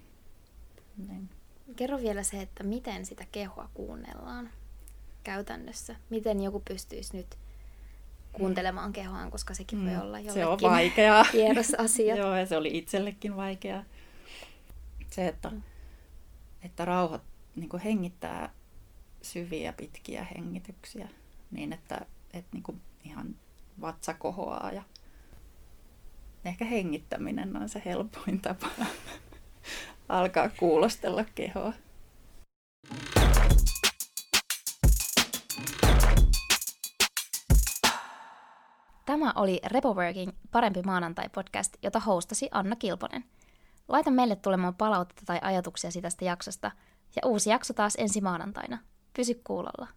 Niin. 1.09 1.29
Kerro 1.77 1.99
vielä 1.99 2.23
se, 2.23 2.43
että 2.43 2.65
miten 2.65 3.07
sitä 3.07 3.27
kehoa 3.33 3.69
kuunnellaan 3.75 4.51
käytännössä. 5.25 5.97
Miten 6.11 6.41
joku 6.41 6.63
pystyisi 6.69 7.17
nyt 7.17 7.39
kuuntelemaan 8.35 8.93
kehoaan, 8.93 9.31
koska 9.31 9.55
sekin 9.55 9.79
mm. 9.79 9.87
voi 9.87 9.97
olla 9.97 10.19
jollekin 10.19 10.33
se 10.35 10.47
on 10.47 10.59
vaikeaa. 10.63 11.27
vieras 11.33 11.75
asia. 11.79 12.17
Joo, 12.17 12.37
ja 12.37 12.47
se 12.47 12.57
oli 12.57 12.79
itsellekin 12.79 13.37
vaikeaa. 13.37 13.85
Se, 15.11 15.29
että, 15.29 15.51
mm. 15.51 15.63
että 16.63 16.85
rauhat 16.85 17.23
niin 17.57 17.81
hengittää 17.85 18.51
syviä, 19.23 19.73
pitkiä 19.73 20.27
hengityksiä 20.37 21.09
niin, 21.51 21.73
että, 21.73 22.07
että 22.33 22.51
niin 22.53 22.63
kuin 22.63 22.81
ihan 23.05 23.37
vatsa 23.81 24.15
kohoaa 24.15 24.73
ja 24.73 24.83
ehkä 26.45 26.65
hengittäminen 26.65 27.57
on 27.57 27.69
se 27.69 27.83
helpoin 27.85 28.41
tapa 28.41 28.69
alkaa 30.09 30.49
kuulostella 30.49 31.25
kehoa. 31.35 31.73
Tämä 39.25 39.43
oli 39.43 39.61
Repoworking 39.67 40.33
Parempi 40.51 40.83
maanantai-podcast, 40.83 41.77
jota 41.83 42.01
hostasi 42.01 42.49
Anna 42.53 42.77
Kilponen. 42.77 43.25
Laita 43.89 44.11
meille 44.11 44.37
tulemaan 44.37 44.75
palautetta 44.75 45.23
tai 45.27 45.39
ajatuksia 45.43 45.91
tästä 46.03 46.25
jaksosta, 46.25 46.71
ja 47.17 47.29
uusi 47.29 47.51
jakso 47.51 47.75
taas 47.75 47.95
ensi 47.99 48.21
maanantaina. 48.21 48.79
Pysy 49.17 49.41
kuulolla. 49.45 49.89